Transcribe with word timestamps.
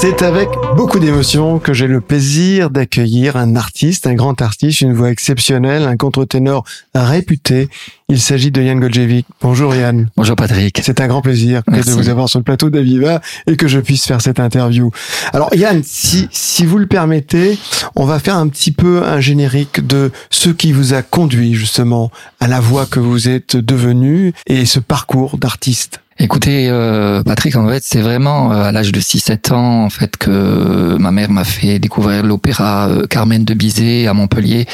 C'est 0.00 0.22
avec 0.22 0.48
beaucoup 0.76 1.00
d'émotion 1.00 1.58
que 1.58 1.72
j'ai 1.72 1.88
le 1.88 2.00
plaisir 2.00 2.70
d'accueillir 2.70 3.36
un 3.36 3.56
artiste, 3.56 4.06
un 4.06 4.14
grand 4.14 4.40
artiste, 4.40 4.80
une 4.80 4.92
voix 4.92 5.10
exceptionnelle, 5.10 5.82
un 5.82 5.96
contre-ténor 5.96 6.62
réputé. 6.94 7.68
Il 8.08 8.20
s'agit 8.20 8.52
de 8.52 8.62
Yann 8.62 8.78
Goljevic. 8.78 9.26
Bonjour 9.40 9.74
Yann. 9.74 10.08
Bonjour 10.16 10.36
Patrick. 10.36 10.78
C'est 10.84 11.00
un 11.00 11.08
grand 11.08 11.20
plaisir 11.20 11.64
que 11.64 11.84
de 11.84 11.90
vous 11.90 12.08
avoir 12.08 12.28
sur 12.28 12.38
le 12.38 12.44
plateau 12.44 12.70
d'Aviva 12.70 13.20
et 13.48 13.56
que 13.56 13.66
je 13.66 13.80
puisse 13.80 14.06
faire 14.06 14.20
cette 14.20 14.38
interview. 14.38 14.92
Alors 15.32 15.52
Yann, 15.52 15.82
si, 15.84 16.28
si 16.30 16.64
vous 16.64 16.78
le 16.78 16.86
permettez, 16.86 17.58
on 17.96 18.04
va 18.04 18.20
faire 18.20 18.36
un 18.36 18.46
petit 18.46 18.70
peu 18.70 19.02
un 19.02 19.18
générique 19.18 19.84
de 19.84 20.12
ce 20.30 20.50
qui 20.50 20.70
vous 20.70 20.94
a 20.94 21.02
conduit 21.02 21.54
justement 21.54 22.12
à 22.38 22.46
la 22.46 22.60
voix 22.60 22.86
que 22.86 23.00
vous 23.00 23.28
êtes 23.28 23.56
devenu 23.56 24.32
et 24.46 24.64
ce 24.64 24.78
parcours 24.78 25.38
d'artiste. 25.38 25.98
Écoutez, 26.20 26.66
euh, 26.68 27.22
Patrick, 27.22 27.54
en 27.54 27.68
fait, 27.68 27.82
c'est 27.84 28.00
vraiment 28.00 28.52
euh, 28.52 28.64
à 28.64 28.72
l'âge 28.72 28.90
de 28.90 29.00
6-7 29.00 29.52
ans, 29.52 29.84
en 29.84 29.90
fait, 29.90 30.16
que 30.16 30.96
ma 30.98 31.12
mère 31.12 31.30
m'a 31.30 31.44
fait 31.44 31.78
découvrir 31.78 32.24
l'opéra 32.24 32.88
euh, 32.88 33.06
Carmen 33.06 33.44
de 33.44 33.54
Bizet 33.54 34.08
à 34.08 34.14
Montpellier. 34.14 34.66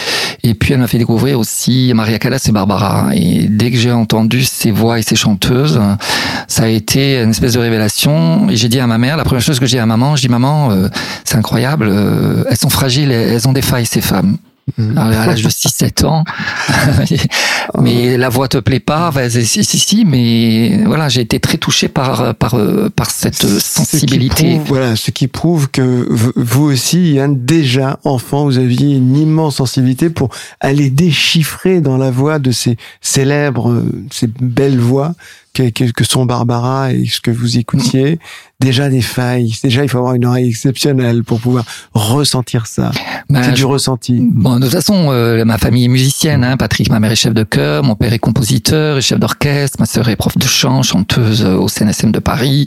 Et 0.43 0.55
puis, 0.55 0.73
elle 0.73 0.81
m'a 0.81 0.87
fait 0.87 0.97
découvrir 0.97 1.39
aussi 1.39 1.93
Maria 1.95 2.19
Callas 2.19 2.47
et 2.49 2.53
Barbara. 2.53 3.09
Et 3.15 3.47
dès 3.49 3.71
que 3.71 3.77
j'ai 3.77 3.93
entendu 3.93 4.43
ces 4.43 4.71
voix 4.71 4.99
et 4.99 5.03
ces 5.03 5.17
chanteuses, 5.17 5.81
ça 6.49 6.63
a 6.65 6.69
été 6.69 7.21
une 7.21 7.31
espèce 7.31 7.53
de 7.53 7.61
révélation. 7.61 8.49
Et 8.49 8.57
j'ai 8.57 8.69
dit 8.69 8.81
à 8.81 8.87
ma 8.87 8.97
mère, 8.97 9.19
la 9.19 9.25
première 9.25 9.43
chose 9.43 9.61
que 9.61 9.67
j'ai 9.67 9.77
dit 9.77 9.81
à 9.83 9.87
maman, 9.87 10.17
je 10.17 10.23
dis, 10.23 10.29
maman, 10.29 10.71
euh, 10.71 10.89
c'est 11.25 11.37
incroyable, 11.37 11.89
euh, 11.91 12.45
elles 12.49 12.57
sont 12.57 12.71
fragiles, 12.71 13.11
elles 13.11 13.47
ont 13.47 13.53
des 13.53 13.63
failles, 13.63 13.87
ces 13.87 14.01
femmes. 14.01 14.39
Mhm. 14.79 14.97
à 14.97 15.27
l'âge 15.27 15.43
de 15.43 15.49
6-7 15.51 16.05
ans. 16.07 16.25
mais 17.81 18.17
la 18.17 18.29
voix 18.29 18.49
te 18.49 18.59
plaît 18.59 18.81
pas, 18.81 19.11
bah, 19.11 19.29
si, 19.29 19.45
si, 19.65 19.79
si, 19.79 20.05
mais 20.05 20.83
voilà, 20.87 21.09
j'ai 21.09 21.21
été 21.21 21.39
très 21.41 21.59
touché 21.59 21.89
par, 21.89 22.35
par, 22.35 22.57
par 22.97 23.11
cette 23.11 23.35
Ce 23.35 23.59
sensibilité. 23.61 24.57
prouve- 24.57 24.67
voilà, 24.69 24.97
ce 24.97 25.11
qui 25.11 25.29
prouve 25.29 25.69
que 25.71 26.07
vous 26.37 26.63
aussi, 26.65 27.13
Yann, 27.15 27.45
déjà 27.45 27.99
enfant, 28.05 28.45
vous 28.45 28.59
aviez 28.59 28.97
une 28.97 29.17
immense 29.17 29.57
sensibilité 29.57 30.11
pour 30.11 30.31
aller 30.61 30.91
déchiffrer 30.91 31.81
dans 31.81 31.97
la 31.99 32.11
voix 32.11 32.39
de 32.39 32.51
ces 32.51 32.77
célèbres, 33.01 33.71
euh, 33.71 33.85
ces 34.11 34.27
belles 34.41 34.79
voix 34.79 35.13
que, 35.55 35.91
que, 35.91 36.05
sont 36.05 36.27
Barbara 36.27 36.93
et 36.93 37.07
ce 37.07 37.21
que 37.21 37.31
vous 37.31 37.59
écoutiez. 37.59 38.19
Déjà 38.61 38.89
des 38.89 39.03
failles. 39.03 39.53
Déjà, 39.63 39.83
il 39.83 39.89
faut 39.89 39.99
avoir 39.99 40.15
une 40.15 40.25
oreille 40.25 40.49
exceptionnelle 40.49 41.23
pour 41.25 41.41
pouvoir 41.41 41.65
ressentir 41.93 42.67
ça. 42.67 42.93
Ben, 43.29 43.43
C'est 43.43 43.53
du 43.53 43.61
je- 43.63 43.67
ressenti. 43.67 44.19
Bon, 44.21 44.57
de 44.57 44.63
toute 44.63 44.73
façon, 44.73 45.09
euh, 45.11 45.45
ma 45.45 45.59
famille 45.59 45.85
est 45.85 45.89
musicienne. 45.89 46.45
Hein. 46.45 46.57
Patrick, 46.57 46.89
ma 46.91 46.99
mère 47.01 47.13
est 47.13 47.17
chef 47.17 47.35
de 47.35 47.43
chœur, 47.43 47.83
mon 47.85 47.95
père 47.95 48.13
est 48.13 48.19
compositeur 48.19 48.97
et 48.99 49.03
chef 49.03 49.19
d'orchestre, 49.19 49.77
ma 49.81 49.87
sœur 49.87 50.09
est 50.09 50.17
prof 50.17 50.37
de 50.39 50.47
chant, 50.47 50.83
chanteuse 50.83 51.43
euh, 51.45 51.57
au 51.57 51.69
CNSM 51.69 52.11
de 52.13 52.19
Paris, 52.21 52.67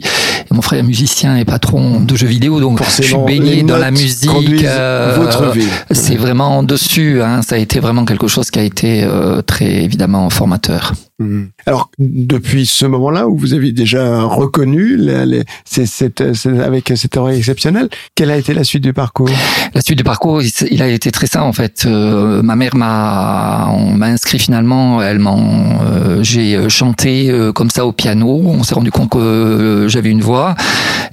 et 0.50 0.54
mon 0.54 0.62
frère 0.62 0.80
est 0.80 0.82
musicien 0.84 1.36
et 1.36 1.44
patron 1.44 2.00
de 2.00 2.16
jeux 2.16 2.26
vidéo. 2.26 2.60
Donc, 2.60 2.78
je 2.82 2.90
suis 2.90 3.02
Forcément, 3.04 3.24
baigné 3.24 3.62
dans 3.62 3.78
la 3.78 3.90
musique. 3.90 4.64
euh, 4.64 5.16
votre 5.18 5.50
vie. 5.52 5.66
C'est 5.90 6.16
vraiment 6.16 6.62
dessus. 6.62 7.22
Hein. 7.22 7.42
Ça 7.42 7.56
a 7.56 7.58
été 7.58 7.80
vraiment 7.80 8.04
quelque 8.04 8.28
chose 8.28 8.50
qui 8.50 8.58
a 8.58 8.62
été 8.62 9.02
euh, 9.04 9.42
très 9.42 9.82
évidemment 9.82 10.28
formateur. 10.30 10.92
Mhm. 11.20 11.48
Alors, 11.66 11.90
depuis 11.98 12.64
ce 12.64 12.86
moment-là 12.86 13.26
où 13.26 13.36
vous 13.36 13.52
avez 13.52 13.72
déjà 13.72 14.22
reconnu 14.22 14.96
la- 14.96 15.26
les- 15.26 15.44
c'est- 15.64 15.84
cette- 15.86 16.32
c'est- 16.34 16.60
avec 16.60 16.92
cette 16.94 17.16
oreille 17.16 17.38
exceptionnelle, 17.38 17.88
quelle 18.14 18.30
a 18.30 18.36
été 18.36 18.54
la 18.54 18.62
suite 18.62 18.84
du 18.84 18.92
parcours? 18.92 19.28
La 19.74 19.80
suite 19.80 19.98
du 19.98 20.04
parcours, 20.04 20.40
il, 20.70 20.80
a 20.80 20.86
été 20.88 21.10
très 21.10 21.26
simple 21.26 21.46
en 21.46 21.52
fait. 21.52 21.84
Euh, 21.86 22.40
ma 22.42 22.54
mère 22.54 22.76
m'a, 22.76 23.68
on 23.72 23.94
m'a 23.94 24.06
inscrit 24.06 24.38
finalement. 24.38 25.02
Elle 25.02 25.18
m'a, 25.18 25.34
euh, 25.34 26.22
j'ai 26.22 26.54
euh, 26.54 26.68
chanté 26.68 27.30
euh, 27.30 27.52
comme 27.52 27.70
ça 27.70 27.84
au 27.84 27.90
piano. 27.92 28.40
On 28.44 28.62
s'est 28.62 28.76
rendu 28.76 28.92
compte 28.92 29.10
que 29.10 29.18
euh, 29.18 29.88
j'avais 29.88 30.10
une 30.10 30.20
voix 30.20 30.54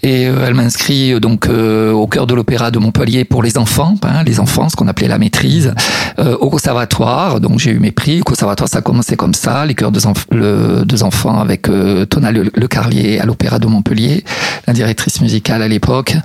et 0.03 0.27
euh, 0.27 0.45
elle 0.45 0.53
m'a 0.53 0.63
inscrit 0.63 1.19
donc 1.19 1.47
euh, 1.47 1.91
au 1.91 2.05
cœur 2.05 2.27
de 2.27 2.35
l'opéra 2.35 2.69
de 2.69 2.77
Montpellier 2.77 3.25
pour 3.25 3.41
les 3.41 3.57
enfants, 3.57 3.95
hein, 4.03 4.23
les 4.23 4.39
enfants, 4.39 4.69
ce 4.69 4.75
qu'on 4.75 4.87
appelait 4.87 5.07
la 5.07 5.17
maîtrise, 5.17 5.73
euh, 6.19 6.35
au 6.37 6.51
conservatoire. 6.51 7.39
Donc 7.39 7.57
j'ai 7.57 7.71
eu 7.71 7.79
mes 7.79 7.91
prix. 7.91 8.21
Au 8.21 8.23
conservatoire, 8.23 8.69
ça 8.69 8.77
a 8.79 8.81
commencé 8.81 9.15
comme 9.15 9.33
ça, 9.33 9.65
les 9.65 9.73
chœurs 9.73 9.91
le- 10.31 10.83
des 10.85 11.03
enfants 11.03 11.39
avec 11.39 11.69
euh, 11.69 12.05
Tona 12.05 12.31
Le, 12.31 12.51
Le 12.53 12.67
Carlier 12.67 13.19
à 13.19 13.25
l'opéra 13.25 13.59
de 13.59 13.67
Montpellier, 13.67 14.23
la 14.67 14.73
directrice 14.73 15.21
musicale 15.21 15.61
à 15.61 15.67
l'époque. 15.67 16.15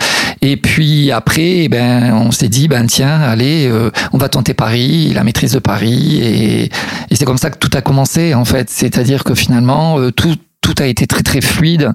Et 0.43 0.57
puis 0.57 1.11
après, 1.13 1.65
eh 1.65 1.69
ben, 1.69 2.13
on 2.15 2.31
s'est 2.31 2.49
dit, 2.49 2.67
ben 2.69 2.87
tiens, 2.87 3.21
allez, 3.21 3.67
euh, 3.69 3.91
on 4.13 4.19
va 4.19 4.29
tenter 4.29 4.55
Paris, 4.55 5.13
la 5.15 5.23
maîtrise 5.25 5.53
de 5.53 5.59
Paris, 5.59 6.19
et, 6.23 6.65
et 6.65 7.15
c'est 7.15 7.25
comme 7.27 7.37
ça 7.39 7.51
que 7.51 7.59
tout 7.59 7.71
a 7.77 7.83
commencé 7.83 8.35
en 8.35 8.45
fait. 8.45 8.71
C'est-à-dire 8.71 9.25
que 9.25 9.35
finalement, 9.35 9.99
euh, 9.99 10.11
tout 10.11 10.35
tout 10.61 10.75
a 10.79 10.87
été 10.87 11.07
très 11.07 11.23
très 11.23 11.41
fluide. 11.41 11.91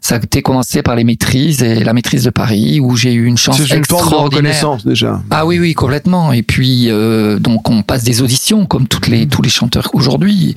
Ça 0.00 0.14
a 0.14 0.18
été 0.18 0.42
commencé 0.42 0.82
par 0.82 0.96
les 0.96 1.04
maîtrises 1.04 1.62
et 1.62 1.84
la 1.84 1.92
maîtrise 1.92 2.24
de 2.24 2.30
Paris 2.30 2.80
où 2.80 2.96
j'ai 2.96 3.12
eu 3.12 3.26
une 3.26 3.36
chance 3.36 3.58
une 3.58 3.66
forme 3.66 3.74
de 3.74 3.78
extraordinaire. 3.78 4.22
reconnaissance 4.54 4.86
déjà. 4.86 5.20
Ah 5.30 5.44
oui 5.44 5.58
oui 5.58 5.74
complètement 5.74 6.32
et 6.32 6.42
puis 6.42 6.86
euh, 6.88 7.38
donc 7.38 7.68
on 7.68 7.82
passe 7.82 8.04
des 8.04 8.22
auditions 8.22 8.64
comme 8.64 8.86
toutes 8.88 9.08
les 9.08 9.26
tous 9.26 9.42
les 9.42 9.50
chanteurs 9.50 9.90
aujourd'hui 9.92 10.54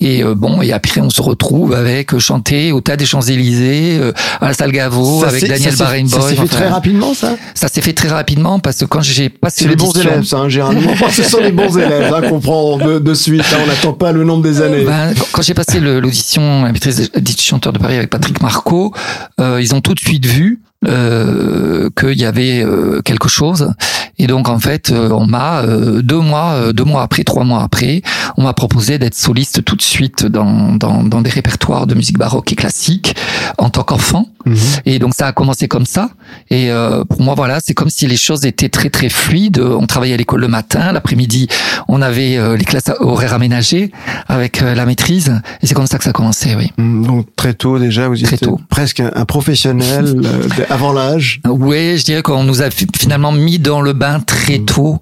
et 0.00 0.22
euh, 0.24 0.34
bon 0.34 0.62
et 0.62 0.72
après 0.72 1.00
on 1.00 1.10
se 1.10 1.20
retrouve 1.20 1.74
avec 1.74 2.14
euh, 2.14 2.18
chanter 2.18 2.72
au 2.72 2.80
tas 2.80 2.96
des 2.96 3.04
Champs 3.04 3.20
Élysées 3.20 4.00
à 4.40 4.48
la 4.48 4.54
salle 4.54 4.72
Gaveau 4.72 5.20
Ça 5.20 5.28
avec 5.28 5.46
Daniel 5.46 5.76
Barenboim 5.76 6.08
Ça 6.08 6.28
s'est 6.28 6.34
fait 6.36 6.40
enfin, 6.42 6.56
très 6.56 6.68
rapidement, 6.68 7.14
ça? 7.14 7.36
Ça 7.54 7.68
s'est 7.68 7.82
fait 7.82 7.92
très 7.92 8.08
rapidement 8.08 8.58
parce 8.58 8.78
que 8.78 8.84
quand 8.86 9.02
j'ai 9.02 9.28
passé 9.28 9.68
les 9.68 9.76
bons 9.76 9.92
élèves, 9.92 10.24
ça, 10.24 10.38
hein, 10.38 10.48
généralement. 10.48 10.92
ce 11.10 11.22
sont 11.22 11.40
les 11.40 11.52
bons 11.52 11.76
élèves 11.76 12.12
hein, 12.14 12.22
qu'on 12.28 12.40
prend 12.40 12.78
de, 12.78 12.98
de 12.98 13.14
suite. 13.14 13.42
hein, 13.52 13.58
on 13.62 13.66
n'attend 13.66 13.92
pas 13.92 14.12
le 14.12 14.24
nombre 14.24 14.42
des 14.42 14.62
années. 14.62 14.84
Ben, 14.84 15.12
quand- 15.18 15.26
quand 15.32 15.42
j'ai 15.42 15.54
passé 15.54 15.80
l'audition, 15.80 16.62
la 16.64 16.72
maîtrise 16.72 16.96
des 16.96 17.03
des 17.16 17.32
chanteurs 17.36 17.72
de 17.72 17.78
Paris 17.78 17.96
avec 17.96 18.10
Patrick 18.10 18.40
Marco, 18.40 18.94
euh, 19.40 19.60
ils 19.60 19.74
ont 19.74 19.80
tout 19.80 19.94
de 19.94 20.00
suite 20.00 20.26
vu 20.26 20.60
euh, 20.86 21.88
qu'il 21.98 22.18
y 22.18 22.26
avait 22.26 22.62
euh, 22.62 23.00
quelque 23.02 23.28
chose. 23.28 23.72
Et 24.18 24.26
donc 24.26 24.48
en 24.48 24.58
fait, 24.58 24.90
euh, 24.90 25.08
on 25.10 25.26
m'a 25.26 25.62
deux 25.66 26.18
mois, 26.18 26.72
deux 26.72 26.84
mois 26.84 27.02
après, 27.02 27.24
trois 27.24 27.44
mois 27.44 27.62
après, 27.62 28.02
on 28.36 28.42
m'a 28.42 28.52
proposé 28.52 28.98
d'être 28.98 29.14
soliste 29.14 29.64
tout 29.64 29.76
de 29.76 29.82
suite 29.82 30.26
dans, 30.26 30.74
dans, 30.76 31.02
dans 31.02 31.22
des 31.22 31.30
répertoires 31.30 31.86
de 31.86 31.94
musique 31.94 32.18
baroque 32.18 32.52
et 32.52 32.56
classique 32.56 33.16
en 33.56 33.70
tant 33.70 33.82
qu'enfant. 33.82 34.28
Mhm. 34.46 34.56
Et 34.86 34.98
donc 34.98 35.14
ça 35.14 35.26
a 35.26 35.32
commencé 35.32 35.68
comme 35.68 35.86
ça. 35.86 36.10
Et 36.50 36.70
euh, 36.70 37.04
pour 37.04 37.22
moi, 37.22 37.34
voilà, 37.34 37.60
c'est 37.60 37.74
comme 37.74 37.90
si 37.90 38.06
les 38.06 38.16
choses 38.16 38.44
étaient 38.44 38.68
très 38.68 38.90
très 38.90 39.08
fluides. 39.08 39.58
On 39.60 39.86
travaillait 39.86 40.14
à 40.14 40.18
l'école 40.18 40.40
le 40.40 40.48
matin, 40.48 40.92
l'après-midi, 40.92 41.48
on 41.88 42.02
avait 42.02 42.36
euh, 42.36 42.56
les 42.56 42.64
classes 42.64 42.90
horaires 43.00 43.34
aménagées 43.34 43.90
avec 44.28 44.62
euh, 44.62 44.74
la 44.74 44.86
maîtrise. 44.86 45.40
Et 45.62 45.66
c'est 45.66 45.74
comme 45.74 45.86
ça 45.86 45.98
que 45.98 46.04
ça 46.04 46.10
a 46.10 46.12
commencé, 46.12 46.54
oui. 46.56 46.70
Mm, 46.76 47.06
Donc 47.06 47.26
très 47.36 47.54
tôt 47.54 47.78
déjà, 47.78 48.08
vous 48.08 48.16
Très 48.16 48.34
étiez 48.34 48.46
tôt. 48.48 48.60
presque 48.68 49.00
un, 49.00 49.24
professionnel 49.24 50.20
euh, 50.24 50.48
avant 50.70 50.92
l'âge. 50.92 51.40
Oui, 51.48 51.96
je 51.98 52.04
dirais 52.04 52.22
qu'on 52.22 52.44
nous 52.44 52.62
a 52.62 52.70
fi- 52.70 52.86
finalement 52.96 53.32
mis 53.32 53.58
dans 53.58 53.80
le 53.80 53.92
bain 53.92 54.20
très 54.20 54.58
tôt 54.58 54.98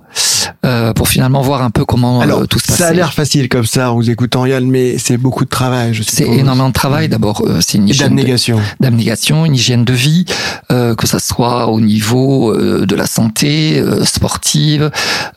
euh, 0.65 0.93
pour 0.93 1.09
finalement 1.09 1.43
voir 1.43 1.63
un 1.63 1.71
peu 1.71 1.85
comment 1.85 2.21
euh, 2.21 2.25
Alors, 2.25 2.49
tout 2.49 2.59
se 2.59 2.67
passait. 2.67 2.83
ça 2.83 2.89
a 2.89 2.93
l'air 2.93 3.13
facile 3.13 3.49
comme 3.49 3.67
ça 3.67 3.91
en 3.93 3.95
vous 3.97 4.11
écoutant 4.11 4.47
Yann, 4.47 4.65
mais 4.69 4.99
c'est 4.99 5.17
beaucoup 5.17 5.45
de 5.45 5.51
travail, 5.51 5.99
c'est 6.07 6.25
énormément 6.27 6.69
de 6.69 6.73
travail. 6.75 7.09
D'abord, 7.09 7.43
euh, 7.47 7.59
c'est 7.61 7.79
une 7.79 7.89
hygiène 7.89 8.09
d'abnégation. 8.09 8.61
d'abnégation, 8.81 9.45
une 9.47 9.55
hygiène 9.55 9.85
de 9.85 9.93
vie, 9.93 10.25
euh, 10.71 10.95
que 10.95 11.07
ça 11.07 11.19
soit 11.19 11.69
au 11.69 11.81
niveau 11.81 12.53
euh, 12.53 12.87
de 12.87 12.95
la 12.97 13.07
santé 13.07 13.79
euh, 13.79 14.05
sportive, 14.05 14.91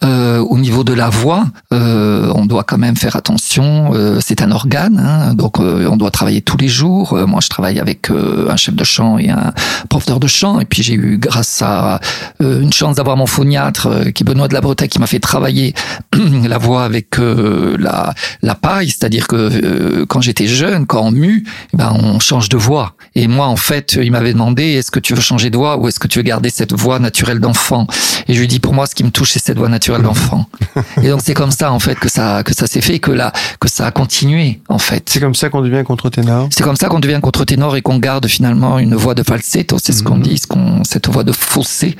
euh, 0.03 0.39
au 0.39 0.57
niveau 0.57 0.83
de 0.83 0.93
la 0.93 1.09
voix. 1.09 1.45
Euh, 1.73 2.31
on 2.35 2.45
doit 2.45 2.63
quand 2.63 2.77
même 2.77 2.95
faire 2.95 3.15
attention. 3.15 3.91
euh, 3.93 4.19
c'est 4.21 4.41
un 4.41 4.51
organe, 4.51 4.99
hein, 4.99 5.33
donc 5.33 5.59
euh, 5.59 5.87
on 5.91 5.97
doit 5.97 6.11
travailler 6.11 6.41
tous 6.41 6.57
les 6.57 6.67
jours. 6.67 7.13
Euh, 7.13 7.25
moi, 7.25 7.39
je 7.41 7.49
travaille 7.49 7.79
avec 7.79 8.09
euh, 8.09 8.47
un 8.49 8.55
chef 8.55 8.75
de 8.75 8.83
chant 8.83 9.17
et 9.17 9.29
un 9.29 9.53
professeur 9.89 10.19
de 10.19 10.27
chant, 10.27 10.59
et 10.59 10.65
puis 10.65 10.83
j'ai 10.83 10.93
eu, 10.93 11.17
grâce 11.17 11.61
à 11.61 11.99
euh, 12.41 12.61
une 12.61 12.73
chance 12.73 12.95
d'avoir 12.95 13.17
mon 13.17 13.25
phoniatre, 13.25 13.87
euh, 13.87 14.11
qui 14.11 14.23
est 14.23 14.25
Benoît 14.25 14.47
de 14.47 14.53
la 14.53 14.61
Bretagne, 14.61 14.89
qui 14.95 14.99
m'a 15.01 15.07
fait 15.07 15.19
travailler 15.19 15.73
la 16.47 16.57
voix 16.57 16.85
avec 16.85 17.19
euh, 17.19 17.75
la, 17.77 18.13
la 18.41 18.55
paille, 18.55 18.87
c'est-à-dire 18.87 19.27
que 19.27 19.35
euh, 19.35 20.05
quand 20.07 20.21
j'étais 20.21 20.47
jeune, 20.47 20.85
quand 20.85 21.01
on 21.01 21.11
mue, 21.11 21.43
eh 21.73 21.77
ben 21.77 21.91
on 22.01 22.21
change 22.21 22.47
de 22.47 22.55
voix. 22.55 22.93
Et 23.13 23.27
moi, 23.27 23.47
en 23.47 23.57
fait, 23.57 23.99
il 24.01 24.09
m'avait 24.11 24.31
demandé 24.31 24.63
est-ce 24.63 24.91
que 24.91 25.01
tu 25.01 25.13
veux 25.13 25.21
changer 25.21 25.49
de 25.49 25.57
voix 25.57 25.77
ou 25.77 25.89
est-ce 25.89 25.99
que 25.99 26.07
tu 26.07 26.19
veux 26.19 26.23
garder 26.23 26.49
cette 26.49 26.71
voix 26.71 26.99
naturelle 26.99 27.41
d'enfant? 27.41 27.87
Et 28.29 28.33
je 28.33 28.39
lui 28.39 28.47
dis 28.47 28.61
pour 28.61 28.73
moi, 28.73 28.87
ce 28.87 28.95
qui 28.95 29.03
me 29.03 29.11
touche, 29.11 29.33
c'est 29.33 29.43
cette 29.43 29.57
voix 29.57 29.67
naturelle 29.67 30.01
d'enfant. 30.01 30.45
et 31.03 31.09
donc 31.09 31.19
c'est 31.21 31.33
comme 31.33 31.51
ça 31.51 31.73
en 31.73 31.79
fait 31.79 31.95
que 31.95 32.07
ça 32.07 32.43
que 32.43 32.53
ça 32.53 32.65
s'est 32.65 32.79
fait, 32.79 32.99
que 32.99 33.11
là 33.11 33.33
que 33.59 33.67
ça 33.67 33.87
a 33.87 33.91
continué 33.91 34.61
en 34.69 34.79
fait. 34.79 35.03
C'est 35.09 35.19
comme 35.19 35.35
ça 35.35 35.49
qu'on 35.49 35.61
devient 35.61 35.83
contre-ténor. 35.83 36.47
C'est 36.51 36.63
comme 36.63 36.77
ça 36.77 36.87
qu'on 36.87 37.01
devient 37.01 37.19
contre-ténor 37.21 37.75
et 37.75 37.81
qu'on 37.81 37.99
garde 37.99 38.27
finalement 38.27 38.79
une 38.79 38.95
voix 38.95 39.13
de 39.13 39.23
falsetto. 39.23 39.77
C'est 39.83 39.91
ce 39.91 40.03
qu'on 40.03 40.15
mhm. 40.15 40.23
dit, 40.23 40.37
ce 40.37 40.47
qu'on 40.47 40.85
cette 40.85 41.09
voix 41.09 41.25
de 41.25 41.33
fossé 41.33 41.97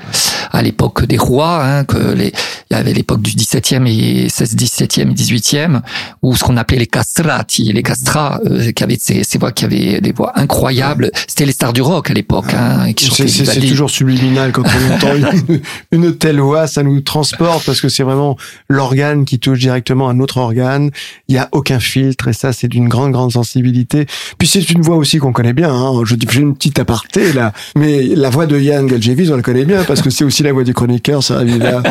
à 0.54 0.62
l'époque 0.62 1.06
des 1.06 1.18
rois, 1.18 1.62
hein, 1.62 1.84
que 1.84 1.98
les 2.14 2.32
il 2.72 2.78
y 2.78 2.80
avait 2.86 2.94
l'époque 2.94 3.22
du 3.22 3.32
17e 3.32 3.88
et 3.88 4.30
16, 4.30 4.56
17e 4.56 5.12
et 5.12 5.14
18e, 5.14 5.82
où 6.22 6.36
ce 6.36 6.44
qu'on 6.44 6.58
appelait 6.58 6.78
les 6.78 6.88
castrati, 6.88 7.72
les 7.74 7.84
castrats, 7.84 8.40
euh, 8.46 8.72
qui 8.72 8.84
avaient 8.84 8.98
ces, 9.00 9.24
ces, 9.24 9.38
voix 9.38 9.52
qui 9.52 9.66
avaient 9.66 10.00
des 10.02 10.12
voix 10.12 10.32
incroyables. 10.36 11.12
C'était 11.28 11.46
les 11.46 11.52
stars 11.52 11.74
du 11.74 11.82
rock 11.82 12.12
à 12.12 12.14
l'époque. 12.14 12.54
Hein, 12.54 12.92
c'est 12.98 13.60
toujours 13.68 13.90
subliminal 13.90 14.52
quand 14.52 14.64
on 14.64 14.94
entend 14.94 15.16
une, 15.50 15.62
une, 15.92 16.16
telle 16.16 16.40
voix, 16.40 16.68
ça 16.68 16.84
nous 16.84 17.02
transporte 17.02 17.66
parce 17.66 17.82
que 17.82 17.90
c'est 17.90 18.04
vraiment 18.04 18.38
l'organe 18.70 19.26
qui 19.26 19.40
touche 19.40 19.60
directement 19.60 20.10
un 20.10 20.20
autre 20.20 20.38
organe. 20.38 20.92
Il 21.28 21.36
y 21.36 21.38
a 21.38 21.50
aucun 21.52 21.80
filtre 21.80 22.28
et 22.28 22.34
ça, 22.34 22.54
c'est 22.54 22.68
d'une 22.68 22.88
grande, 22.88 23.12
grande 23.12 23.32
sensibilité. 23.32 24.06
Puis 24.38 24.48
c'est 24.48 24.70
une 24.70 24.82
voix 24.82 24.98
aussi 24.98 25.18
qu'on 25.18 25.34
connaît 25.34 25.54
bien. 25.54 25.74
Hein. 25.74 26.04
Je 26.06 26.16
dis, 26.16 26.28
j'ai 26.30 26.42
une 26.42 26.56
petite 26.56 26.80
aparté 26.80 27.34
là, 27.34 27.54
mais 27.76 28.04
la 28.04 28.30
voix 28.30 28.46
de 28.46 28.60
Yann 28.60 28.86
Galjevis, 28.86 29.32
on 29.32 29.38
la 29.38 29.42
connaît 29.42 29.66
bien 29.66 29.84
parce 29.84 30.02
que 30.02 30.10
c'est 30.10 30.24
aussi 30.24 30.44
la 30.44 30.54
voix 30.54 30.64
du 30.64 30.74
chroniqueur, 30.74 31.24
ça 31.24 31.44
là. 31.44 31.82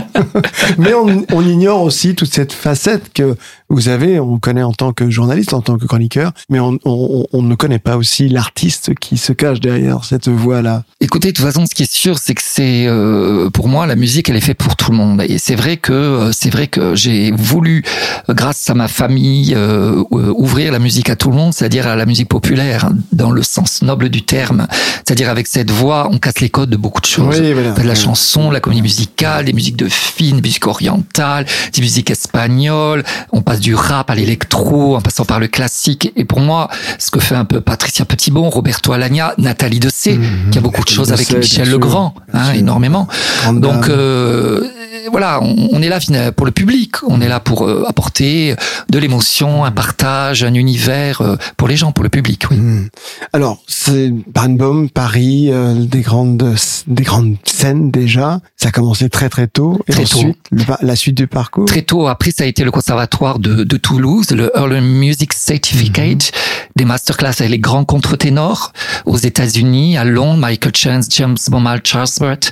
Mais 0.84 0.94
on, 0.94 1.24
on, 1.32 1.42
ignore 1.42 1.82
aussi 1.82 2.14
toute 2.14 2.32
cette 2.32 2.52
facette 2.52 3.12
que 3.12 3.36
vous 3.68 3.88
avez, 3.88 4.20
on 4.20 4.38
connaît 4.38 4.62
en 4.62 4.72
tant 4.72 4.92
que 4.92 5.10
journaliste, 5.10 5.54
en 5.54 5.60
tant 5.62 5.78
que 5.78 5.86
chroniqueur, 5.86 6.32
mais 6.50 6.60
on, 6.60 6.78
on, 6.84 7.24
on 7.32 7.42
ne 7.42 7.54
connaît 7.54 7.78
pas 7.78 7.96
aussi 7.96 8.28
l'artiste 8.28 8.94
qui 8.94 9.16
se 9.16 9.32
cache 9.32 9.60
derrière 9.60 10.04
cette 10.04 10.28
voix-là. 10.28 10.84
Écoutez, 11.00 11.28
de 11.28 11.36
toute 11.36 11.44
façon, 11.44 11.66
ce 11.66 11.74
qui 11.74 11.84
est 11.84 11.92
sûr, 11.92 12.18
c'est 12.18 12.34
que 12.34 12.42
c'est 12.44 12.86
euh, 12.86 13.50
pour 13.50 13.68
moi 13.68 13.86
la 13.86 13.96
musique, 13.96 14.28
elle 14.28 14.36
est 14.36 14.40
faite 14.40 14.58
pour 14.58 14.76
tout 14.76 14.90
le 14.90 14.96
monde. 14.96 15.22
Et 15.26 15.38
c'est 15.38 15.54
vrai 15.54 15.76
que 15.76 15.92
euh, 15.92 16.32
c'est 16.32 16.50
vrai 16.50 16.66
que 16.66 16.94
j'ai 16.94 17.30
voulu, 17.32 17.84
grâce 18.28 18.68
à 18.70 18.74
ma 18.74 18.88
famille, 18.88 19.54
euh, 19.56 20.02
ouvrir 20.10 20.72
la 20.72 20.78
musique 20.78 21.10
à 21.10 21.16
tout 21.16 21.30
le 21.30 21.36
monde, 21.36 21.52
c'est-à-dire 21.54 21.86
à 21.86 21.96
la 21.96 22.06
musique 22.06 22.28
populaire, 22.28 22.90
dans 23.12 23.30
le 23.30 23.42
sens 23.42 23.82
noble 23.82 24.08
du 24.08 24.22
terme. 24.22 24.66
C'est-à-dire 25.06 25.28
avec 25.28 25.46
cette 25.46 25.70
voix, 25.70 26.08
on 26.10 26.18
casse 26.18 26.40
les 26.40 26.50
codes 26.50 26.70
de 26.70 26.76
beaucoup 26.76 27.00
de 27.00 27.06
choses. 27.06 27.40
Oui, 27.40 27.54
De 27.54 27.82
la 27.82 27.94
chanson, 27.94 28.50
la 28.50 28.60
comédie 28.60 28.82
musicale, 28.82 29.46
des 29.46 29.52
musiques 29.52 29.76
de 29.76 29.88
film, 29.88 30.40
des 30.40 30.48
musiques 30.48 30.66
orientales, 30.74 31.46
des 31.72 31.80
musiques 31.80 32.10
espagnoles. 32.10 33.04
On 33.32 33.42
passe 33.42 33.60
du 33.60 33.74
rap 33.74 34.10
à 34.10 34.14
l'électro, 34.14 34.96
en 34.96 35.00
passant 35.00 35.24
par 35.24 35.40
le 35.40 35.46
classique. 35.46 36.12
Et 36.16 36.24
pour 36.24 36.40
moi, 36.40 36.68
ce 36.98 37.10
que 37.10 37.20
fait 37.20 37.34
un 37.34 37.44
peu 37.44 37.60
Patricia 37.60 38.04
Petitbon, 38.04 38.50
Roberto 38.50 38.92
Alagna, 38.92 39.34
Nathalie 39.38 39.80
Dessay, 39.80 40.16
mmh, 40.16 40.50
qui 40.50 40.58
a 40.58 40.60
beaucoup 40.60 40.84
de 40.84 40.88
choses 40.88 41.12
avec 41.12 41.30
Michel 41.32 41.70
Legrand, 41.70 42.14
hein, 42.32 42.52
énormément. 42.52 43.08
Donc 43.52 43.88
euh, 43.88 44.66
voilà, 45.10 45.40
on, 45.42 45.82
est 45.82 45.88
là 45.88 45.98
pour 46.32 46.46
le 46.46 46.52
public, 46.52 47.02
on 47.06 47.20
est 47.20 47.28
là 47.28 47.40
pour 47.40 47.66
euh, 47.66 47.84
apporter 47.86 48.54
de 48.90 48.98
l'émotion, 48.98 49.64
un 49.64 49.70
partage, 49.70 50.44
un 50.44 50.54
univers 50.54 51.20
euh, 51.20 51.36
pour 51.56 51.68
les 51.68 51.76
gens, 51.76 51.92
pour 51.92 52.04
le 52.04 52.10
public. 52.10 52.44
Oui. 52.50 52.56
Mmh. 52.56 52.88
Alors, 53.32 53.58
c'est 53.66 54.12
Barenboim, 54.32 54.88
Paris, 54.88 55.50
des 55.74 56.00
grandes 56.00 56.54
des 56.86 57.02
grandes 57.02 57.36
scènes 57.44 57.90
déjà. 57.90 58.40
Ça 58.56 58.68
a 58.68 58.72
commencé 58.72 59.08
très 59.08 59.28
très 59.28 59.46
tôt. 59.46 59.80
Et 59.88 59.96
ensuite, 59.96 60.38
la 60.80 60.96
suite 60.96 61.16
du 61.16 61.26
parcours. 61.26 61.66
Très 61.66 61.82
tôt. 61.82 62.06
Après, 62.06 62.30
ça 62.30 62.44
a 62.44 62.46
été 62.46 62.64
le 62.64 62.70
conservatoire 62.70 63.38
de, 63.38 63.64
de 63.64 63.76
Toulouse, 63.76 64.30
le 64.30 64.50
Early 64.54 64.80
Music 64.80 65.32
Certificate, 65.32 66.32
mmh. 66.32 66.72
des 66.76 66.84
masterclass 66.84 67.34
avec 67.38 67.50
les 67.50 67.58
grands 67.58 67.84
contre-ténors 67.84 68.72
aux 69.04 69.16
États-Unis, 69.16 69.96
à 69.96 70.04
Londres, 70.04 70.38
Michael 70.38 70.74
Chance, 70.74 71.06
James 71.10 71.36
Bomal, 71.48 71.80
Charles 71.84 72.08
Burt, 72.20 72.50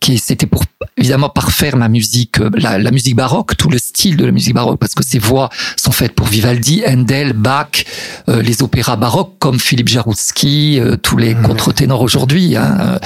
qui 0.00 0.18
c'était 0.18 0.46
pour 0.46 0.64
évidemment 0.96 1.28
parfaire 1.28 1.76
ma 1.76 1.88
musique, 1.88 2.40
euh, 2.40 2.50
la, 2.54 2.78
la, 2.78 2.90
musique 2.90 3.16
baroque, 3.16 3.56
tout 3.56 3.70
le 3.70 3.78
style 3.78 4.16
de 4.16 4.24
la 4.24 4.32
musique 4.32 4.54
baroque, 4.54 4.78
parce 4.78 4.94
que 4.94 5.04
ces 5.04 5.18
voix 5.18 5.48
sont 5.76 5.92
faites 5.92 6.12
pour 6.12 6.26
Vivaldi, 6.26 6.82
Handel, 6.86 7.32
Bach, 7.32 7.84
euh, 8.28 8.42
les 8.42 8.62
opéras 8.62 8.96
baroques 8.96 9.34
comme 9.38 9.58
Philippe 9.58 9.88
Jarouski, 9.88 10.78
euh, 10.78 10.96
tous 10.96 11.16
les 11.16 11.34
mmh. 11.34 11.42
contre-ténors 11.42 12.02
aujourd'hui, 12.02 12.56
hein, 12.56 12.98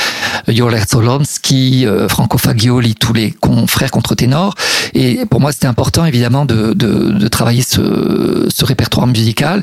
Joler 0.48 0.82
Solonsky, 0.88 1.86
Franco 2.08 2.38
Fagioli, 2.38 2.94
tous 2.94 3.12
les 3.12 3.30
confrères 3.30 3.90
contre-ténors. 3.90 4.54
Et 4.94 5.24
pour 5.26 5.40
moi, 5.40 5.52
c'était 5.52 5.66
important 5.66 6.04
évidemment 6.04 6.44
de, 6.44 6.72
de, 6.72 7.10
de 7.12 7.28
travailler 7.28 7.62
ce, 7.62 8.48
ce 8.48 8.64
répertoire 8.64 9.06
musical 9.06 9.62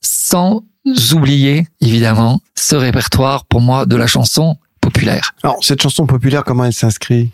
sans 0.00 0.62
oublier 1.12 1.66
évidemment 1.80 2.40
ce 2.54 2.76
répertoire 2.76 3.44
pour 3.46 3.60
moi 3.60 3.86
de 3.86 3.96
la 3.96 4.06
chanson 4.06 4.56
populaire. 4.86 5.34
Alors 5.42 5.58
cette 5.62 5.82
chanson 5.82 6.06
populaire, 6.06 6.44
comment 6.44 6.64
elle 6.64 6.72
s'inscrit? 6.72 7.30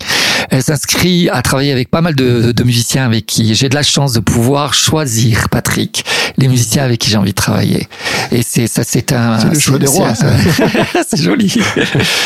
Elle 0.50 0.62
s'inscrit 0.62 1.28
à 1.28 1.42
travailler 1.42 1.70
avec 1.70 1.90
pas 1.90 2.00
mal 2.00 2.14
de, 2.14 2.52
de 2.52 2.64
musiciens 2.64 3.04
avec 3.04 3.26
qui 3.26 3.54
j'ai 3.54 3.68
de 3.68 3.74
la 3.74 3.82
chance 3.82 4.14
de 4.14 4.20
pouvoir 4.20 4.72
choisir, 4.72 5.48
Patrick, 5.50 6.04
les 6.36 6.48
musiciens 6.48 6.84
avec 6.84 7.00
qui 7.00 7.10
j'ai 7.10 7.16
envie 7.16 7.30
de 7.30 7.36
travailler. 7.36 7.88
Et 8.30 8.42
c'est 8.42 8.66
ça, 8.66 8.82
c'est 8.84 9.12
un. 9.12 9.38
C'est 9.38 9.48
le 9.48 9.60
choix 9.60 9.78
des 9.78 9.86
rois. 9.86 10.12
c'est 11.08 11.22
joli. 11.22 11.54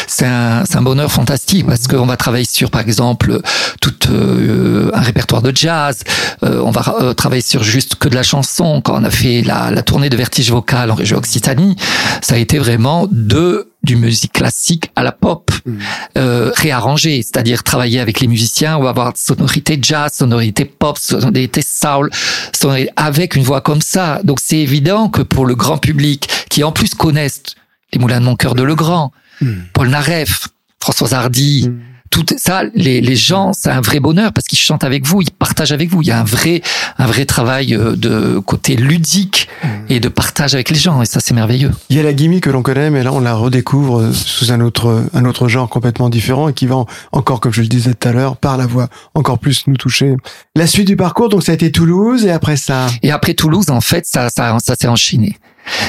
C'est 0.07 0.27
un, 0.27 0.65
un 0.73 0.83
bonheur 0.83 1.11
fantastique 1.11 1.67
parce 1.67 1.87
qu'on 1.87 2.07
va 2.07 2.17
travailler 2.17 2.45
sur, 2.45 2.71
par 2.71 2.81
exemple, 2.81 3.41
tout 3.81 3.95
euh, 4.11 4.91
un 4.95 5.01
répertoire 5.01 5.43
de 5.43 5.53
jazz. 5.55 6.01
Euh, 6.45 6.63
on 6.65 6.71
va 6.71 6.97
euh, 7.01 7.15
travailler 7.15 7.43
sur 7.43 7.63
juste 7.63 7.97
que 7.97 8.09
de 8.09 8.15
la 8.15 8.23
chanson. 8.23 8.81
Quand 8.81 9.01
on 9.01 9.05
a 9.05 9.11
fait 9.11 9.43
la, 9.43 9.71
la 9.71 9.83
tournée 9.83 10.09
de 10.09 10.17
Vertige 10.17 10.51
Vocal 10.51 10.91
en 10.91 10.95
région 10.95 11.19
Occitanie, 11.19 11.77
ça 12.21 12.35
a 12.35 12.39
été 12.39 12.59
vraiment 12.59 13.09
de 13.11 13.71
du 13.87 13.97
musique 13.97 14.33
classique 14.33 14.91
à 14.97 15.03
la 15.05 15.13
pop 15.13 15.51
mm. 15.65 15.79
euh, 16.19 16.51
réarrangée, 16.57 17.23
c'est-à-dire 17.23 17.63
travailler 17.63 18.01
avec 18.01 18.21
les 18.21 18.27
musiciens, 18.27 18.77
ou 18.77 18.87
avoir 18.87 19.13
sonorité 19.17 19.79
jazz, 19.81 20.13
sonorité 20.13 20.65
pop, 20.65 20.99
sonorité 20.99 21.63
soul, 21.63 22.11
sonorité 22.53 22.91
avec 22.97 23.37
une 23.37 23.45
voix 23.45 23.61
comme 23.61 23.81
ça. 23.97 24.21
Donc 24.25 24.41
c'est 24.41 24.59
évident 24.59 25.09
que 25.09 25.23
pour 25.23 25.47
le 25.47 25.55
grand 25.55 25.79
public, 25.79 26.29
qui 26.51 26.63
en 26.65 26.71
plus 26.71 26.95
connaissent 26.95 27.55
les 27.95 27.99
Moulins 27.99 28.21
de 28.21 28.27
mon 28.27 28.37
cœur 28.37 28.55
de 28.55 28.63
Legrand, 28.63 29.11
mm. 29.41 29.53
Paul 29.73 29.89
Naref, 29.89 30.49
François 30.81 31.15
Hardy, 31.15 31.71
mm 31.71 31.96
tout 32.11 32.25
ça, 32.37 32.63
les, 32.75 33.01
les 33.01 33.17
gens, 33.17 33.53
c'est 33.53 33.71
un 33.71 33.81
vrai 33.81 34.01
bonheur 34.01 34.33
parce 34.33 34.47
qu'ils 34.47 34.59
chantent 34.59 34.85
avec 34.85 35.07
vous, 35.07 35.23
ils 35.23 35.31
partagent 35.31 35.73
avec 35.73 35.91
vous. 35.91 36.03
Il 36.03 36.09
y 36.09 36.11
a 36.11 36.21
un 36.21 36.25
vrai, 36.25 36.63
un 36.99 37.07
vrai 37.07 37.25
travail 37.25 37.75
euh, 37.75 37.97
de 37.97 38.39
côté 38.39 38.77
ludique 38.77 39.49
mmh. 39.63 39.69
et 39.91 40.01
de 40.01 40.09
partage 40.09 40.55
avec 40.55 40.71
les 40.71 40.77
gens 40.77 41.03
et 41.03 41.07
ça, 41.07 41.21
c'est 41.21 41.35
merveilleux. 41.35 41.71
Il 41.91 41.97
y 41.97 42.01
a 42.01 42.03
la 42.03 42.13
gimmick 42.13 42.45
que 42.45 42.51
l'on 42.51 42.63
connaît, 42.63 42.91
mais 42.91 43.03
là, 43.03 43.13
on 43.13 43.21
la 43.21 43.35
redécouvre 43.35 44.01
euh, 44.01 44.13
sous 44.13 44.53
un 44.53 44.61
autre, 44.61 45.05
un 45.15 45.25
autre 45.25 45.49
genre 45.49 45.69
complètement 45.69 46.09
différent 46.09 46.49
et 46.49 46.53
qui 46.53 46.67
va 46.67 46.85
encore, 47.13 47.41
comme 47.41 47.53
je 47.53 47.63
le 47.63 47.69
disais 47.69 47.95
tout 47.95 48.09
à 48.09 48.13
l'heure, 48.13 48.37
par 48.37 48.57
la 48.57 48.67
voix 48.67 48.89
encore 49.15 49.39
plus 49.39 49.67
nous 49.67 49.77
toucher. 49.77 50.15
La 50.55 50.67
suite 50.67 50.87
du 50.87 50.97
parcours, 50.97 51.29
donc 51.29 51.43
ça 51.43 51.53
a 51.53 51.55
été 51.55 51.71
Toulouse 51.73 52.25
et 52.25 52.31
après 52.31 52.57
ça? 52.57 52.87
Et 53.03 53.11
après 53.11 53.35
Toulouse, 53.35 53.71
en 53.71 53.81
fait, 53.81 54.07
ça, 54.07 54.29
ça, 54.31 54.57
ça 54.61 54.75
s'est 54.75 54.89
enchaîné. 54.89 55.37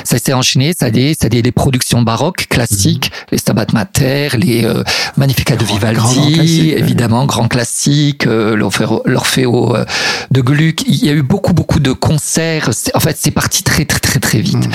Ça 0.04 0.18
s'est 0.18 0.34
enchaîné, 0.34 0.74
ça 0.78 0.88
a 0.88 0.90
des, 0.90 1.16
ça 1.20 1.28
a 1.28 1.30
des, 1.30 1.52
productions 1.52 2.02
baroques 2.02 2.48
classiques, 2.50 3.12
mhm. 3.12 3.28
les 3.32 3.38
Stabat 3.38 3.68
Mater, 3.74 4.30
les 4.38 4.66
euh, 4.66 4.84
Magnificat 5.18 5.56
de 5.56 5.66
Vivaldi, 5.66 6.72
évidemment, 6.72 7.26
grand 7.26 7.48
classique, 7.48 8.28
euh, 8.28 8.56
l'Orfeo 8.56 9.76
euh, 9.76 9.86
de 10.32 10.42
Gluck. 10.42 10.84
Il 10.88 11.04
y 11.04 11.10
a 11.10 11.14
eu 11.14 11.24
beaucoup, 11.24 11.54
beaucoup 11.54 11.80
de 11.80 11.92
concerts. 11.92 12.70
En 12.94 13.00
fait, 13.00 13.18
c'est 13.20 13.32
parti 13.32 13.64
très, 13.64 13.86
très, 13.86 14.00
très, 14.00 14.20
très 14.20 14.40
vite. 14.40 14.56
Mhm. 14.56 14.72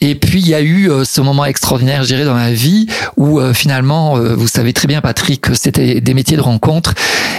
Et 0.00 0.14
puis, 0.14 0.40
il 0.40 0.48
y 0.48 0.54
a 0.54 0.60
eu 0.60 0.90
euh, 0.90 1.04
ce 1.04 1.20
moment 1.20 1.44
extraordinaire, 1.44 2.02
je 2.02 2.08
dirais, 2.08 2.24
dans 2.24 2.34
ma 2.34 2.52
vie 2.52 2.86
où 3.16 3.40
finalement, 3.52 4.16
vous 4.16 4.48
savez 4.48 4.72
très 4.72 4.88
bien, 4.88 5.00
Patrick, 5.00 5.42
que 5.42 5.54
c'était 5.54 6.00
des 6.00 6.14
métiers 6.14 6.36
de 6.36 6.42
rencontre 6.42 6.94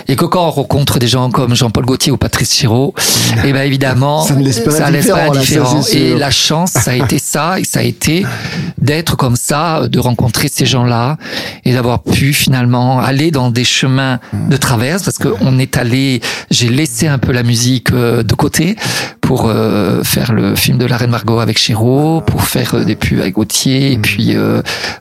et 0.08 0.16
que 0.16 0.26
quand 0.26 0.48
on 0.48 0.52
rencontre 0.52 1.00
des 1.00 1.08
gens 1.08 1.30
comme 1.30 1.56
Jean-Paul 1.56 1.86
Gaultier 1.86 2.12
ou 2.12 2.18
Patrice 2.18 2.52
Chiraud, 2.52 2.94
et 2.98 3.40
eh 3.46 3.54
ben 3.54 3.62
évidemment, 3.62 4.24
ça 4.24 4.36
ne 4.36 4.44
laisse 4.44 4.60
pas 4.60 4.72
ça 4.72 4.92
laisse 4.92 5.08
pas 5.08 5.28
indifférent. 5.28 5.82
et 5.92 6.16
la 6.16 6.32
chance, 6.32 6.72
ça 6.72 6.92
a 6.92 6.96
été 7.06 7.20
ça, 7.20 7.60
et 7.60 7.64
ça 7.64 7.80
a 7.80 7.84
été 7.84 8.26
d'être 8.78 9.16
comme 9.18 9.36
ça, 9.36 9.88
de 9.88 10.00
rencontrer 10.00 10.48
ces 10.52 10.66
gens-là, 10.66 11.18
et 11.66 11.74
d'avoir 11.74 12.02
pu 12.04 12.34
finalement 12.34 13.00
aller 13.00 13.32
dans 13.32 13.50
des 13.52 13.64
chemins 13.64 14.20
de 14.34 14.58
traverse, 14.58 15.04
parce 15.04 15.18
qu'on 15.18 15.60
est 15.60 15.78
allé, 15.78 16.22
j'ai 16.52 16.70
laissé 16.70 17.08
un 17.08 17.18
peu 17.18 17.32
la 17.32 17.44
musique 17.44 17.92
euh, 17.94 18.24
de 18.24 18.34
côté 18.34 18.76
pour 19.22 19.46
euh, 19.48 20.04
faire 20.04 20.34
le 20.34 20.56
film 20.56 20.78
de 20.78 20.86
la 20.86 20.98
Reine 20.98 21.12
Margot 21.12 21.40
avec 21.40 21.58
Chéreau, 21.58 22.22
pour 22.22 22.44
faire 22.44 22.76
euh, 22.76 22.84
des 22.84 22.96
pubs 22.96 23.20
avec 23.20 23.34
Gauthier, 23.36 23.94
et 23.94 23.98
Mhm. 23.98 24.02
puis 24.02 24.36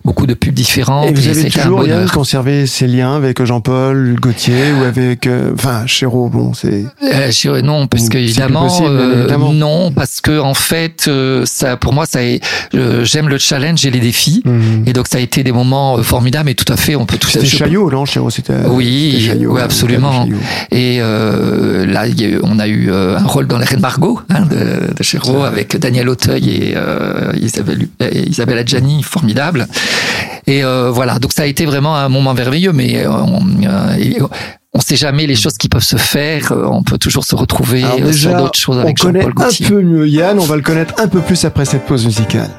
beaucoup 0.04 0.26
de 0.26 0.34
pubs 0.34 0.54
différentes. 0.54 1.08
Et 1.10 1.12
vous 1.14 1.28
avez 1.28 1.46
un 1.46 1.50
toujours 1.50 2.12
conservé 2.12 2.66
ces 2.66 2.86
liens 2.86 3.16
avec 3.16 3.42
Jean-Paul 3.44 4.16
Gaultier 4.20 4.72
ou 4.80 4.84
avec, 4.84 5.26
euh, 5.26 5.52
enfin, 5.54 5.86
Chéreau, 5.86 6.28
bon, 6.28 6.52
c'est. 6.54 6.84
Euh, 7.02 7.62
non, 7.62 7.86
parce 7.86 8.04
C'est 8.04 8.10
que 8.10 8.18
évidemment, 8.18 8.68
possible, 8.68 8.88
euh, 8.88 9.36
non, 9.52 9.90
parce 9.92 10.20
que 10.20 10.38
en 10.38 10.54
fait, 10.54 11.06
euh, 11.08 11.42
ça, 11.46 11.76
pour 11.76 11.91
moi, 11.92 12.06
ça, 12.06 12.22
est- 12.22 12.42
euh, 12.74 13.04
j'aime 13.04 13.28
le 13.28 13.38
challenge 13.38 13.84
et 13.86 13.90
les 13.90 14.00
défis, 14.00 14.42
Mhm. 14.44 14.84
et 14.86 14.92
donc 14.92 15.06
ça 15.08 15.18
a 15.18 15.20
été 15.20 15.42
des 15.44 15.52
moments 15.52 15.98
euh, 15.98 16.02
formidables. 16.02 16.50
Et 16.50 16.54
tout 16.54 16.70
à 16.72 16.76
fait, 16.76 16.96
on 16.96 17.06
peut 17.06 17.18
tout 17.18 17.28
C'était 17.28 17.46
je- 17.46 17.56
Chaillot, 17.56 17.90
non, 17.90 18.04
c'était. 18.30 18.54
Oui, 18.68 19.10
c'était 19.12 19.26
Chaillot, 19.28 19.54
oui, 19.54 19.60
absolument. 19.60 20.26
Et 20.70 20.98
euh, 21.00 21.86
là, 21.86 22.04
on 22.42 22.58
a 22.58 22.66
eu 22.66 22.90
euh, 22.90 23.16
un 23.18 23.24
rôle 23.24 23.46
dans 23.46 23.58
la 23.58 23.64
Reine 23.66 23.80
Margot 23.80 24.20
hein, 24.30 24.42
de, 24.46 24.94
de 24.94 25.02
Chéreau 25.02 25.42
avec 25.42 25.76
Daniel 25.76 26.08
Auteuil 26.08 26.48
et 26.48 26.72
euh, 26.76 27.32
Isabelle, 27.40 27.88
et 28.00 28.28
Isabelle 28.28 28.58
Adjani, 28.58 29.02
formidable. 29.02 29.66
Et 30.46 30.64
euh, 30.64 30.90
voilà, 30.90 31.18
donc 31.18 31.32
ça 31.32 31.42
a 31.42 31.46
été 31.46 31.66
vraiment 31.66 31.96
un 31.96 32.08
moment 32.08 32.34
merveilleux, 32.34 32.72
mais 32.72 33.04
euh, 33.06 33.10
on, 33.10 33.44
euh, 33.64 33.96
on 34.74 34.80
sait 34.80 34.96
jamais 34.96 35.26
les 35.26 35.36
choses 35.36 35.58
qui 35.58 35.68
peuvent 35.68 35.82
se 35.84 35.96
faire. 35.96 36.52
euh, 36.52 36.64
On 36.70 36.82
peut 36.82 36.98
toujours 36.98 37.24
se 37.24 37.34
retrouver 37.34 37.84
Alors 37.84 37.98
euh, 38.00 38.06
déjà, 38.06 38.30
sur 38.30 38.38
d'autres 38.38 38.58
choses 38.58 38.76
on 38.78 38.80
avec 38.80 38.98
connaît 38.98 39.20
Jean-Paul 39.20 39.32
un 39.36 39.44
Gaultier. 39.44 39.66
peu 39.66 39.82
mieux 39.82 40.08
Yann, 40.08 40.38
on 40.38 40.44
va 40.44 40.56
le 40.56 40.62
connaître 40.62 40.94
un 40.98 41.08
peu 41.08 41.20
plus 41.20 41.44
après 41.44 41.64
cette 41.64 41.84
pause 41.86 42.04
musicale. 42.06 42.50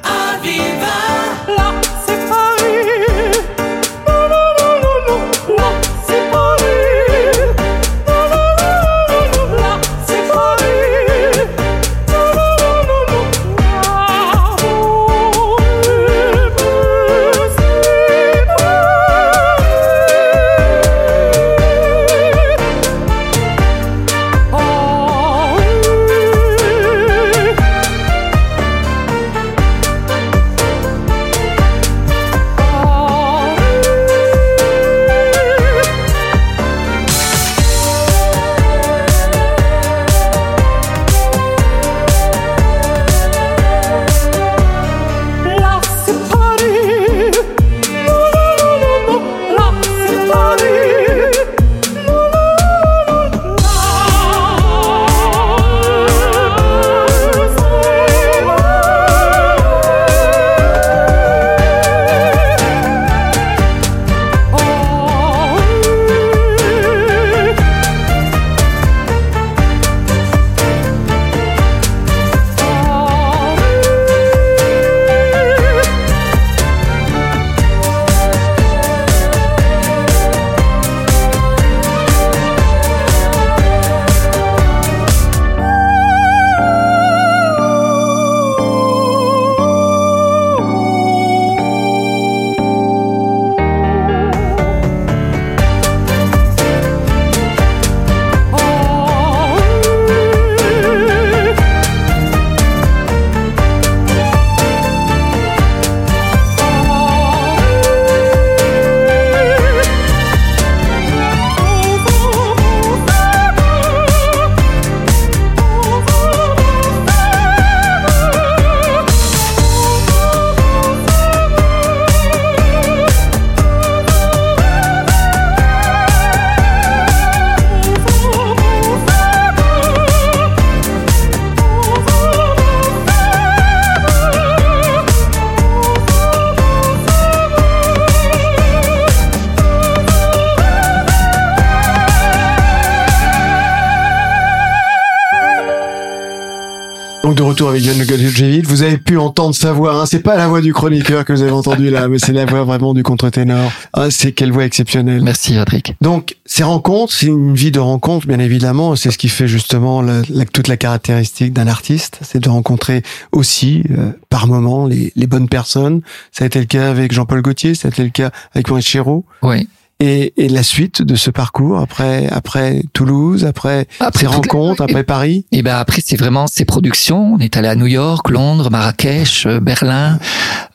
Retour 147.44 147.68
avec 147.70 147.84
Yann 147.84 147.98
Le 147.98 148.04
Gadjeville, 148.04 148.66
vous 148.66 148.82
avez 148.82 148.98
pu 148.98 149.16
entendre 149.18 149.54
sa 149.54 149.72
voix. 149.72 150.00
Hein. 150.00 150.06
C'est 150.06 150.20
pas 150.22 150.36
la 150.36 150.48
voix 150.48 150.60
du 150.60 150.72
chroniqueur 150.72 151.24
que 151.24 151.32
vous 151.32 151.42
avez 151.42 151.50
entendu 151.52 151.90
là, 151.90 152.08
mais 152.08 152.18
c'est 152.18 152.32
la 152.32 152.44
voix 152.46 152.64
vraiment 152.64 152.94
du 152.94 153.02
contre-ténor. 153.02 153.70
Ah, 153.92 154.10
c'est 154.10 154.32
quelle 154.32 154.52
voix 154.52 154.64
exceptionnelle. 154.64 155.22
Merci, 155.22 155.54
Patrick. 155.54 155.94
Donc 156.00 156.36
ces 156.46 156.62
rencontres, 156.64 157.12
c'est 157.12 157.26
une 157.26 157.54
vie 157.54 157.70
de 157.70 157.80
rencontre, 157.80 158.26
bien 158.26 158.38
évidemment. 158.38 158.96
C'est 158.96 159.10
ce 159.10 159.18
qui 159.18 159.28
fait 159.28 159.48
justement 159.48 160.02
la- 160.02 160.22
la- 160.28 160.44
toute 160.44 160.68
la 160.68 160.76
caractéristique 160.76 161.52
d'un 161.52 161.66
artiste, 161.68 162.18
c'est 162.22 162.40
de 162.40 162.48
rencontrer 162.48 163.02
aussi 163.32 163.82
euh, 163.90 164.10
par 164.30 164.46
moments 164.46 164.86
les, 164.86 165.12
les 165.16 165.26
bonnes 165.26 165.48
personnes. 165.48 166.00
Ça 166.32 166.44
a 166.44 166.46
été 166.46 166.58
le 166.58 166.66
cas 166.66 166.90
avec 166.90 167.12
Jean-Paul 167.12 167.42
Gaultier, 167.42 167.74
ça 167.74 167.88
a 167.88 167.90
été 167.90 168.02
le 168.04 168.10
cas 168.10 168.30
avec 168.54 168.68
Maurice 168.68 168.86
Chéreau. 168.86 169.24
Oui. 169.42 169.68
Et, 170.00 170.34
et 170.36 170.48
la 170.48 170.62
suite 170.62 171.02
de 171.02 171.14
ce 171.14 171.30
parcours 171.30 171.78
après 171.78 172.28
après 172.28 172.82
Toulouse, 172.92 173.44
après, 173.44 173.86
Après 174.00 174.20
ces 174.20 174.26
rencontres, 174.26 174.82
après 174.82 175.04
Paris? 175.04 175.46
Et 175.52 175.62
ben 175.62 175.76
après 175.76 176.02
c'est 176.04 176.16
vraiment 176.16 176.46
ces 176.46 176.64
productions. 176.64 177.34
On 177.34 177.38
est 177.38 177.56
allé 177.56 177.68
à 177.68 177.76
New 177.76 177.86
York, 177.86 178.28
Londres, 178.30 178.70
Marrakech, 178.70 179.46
euh, 179.46 179.60
Berlin. 179.60 180.18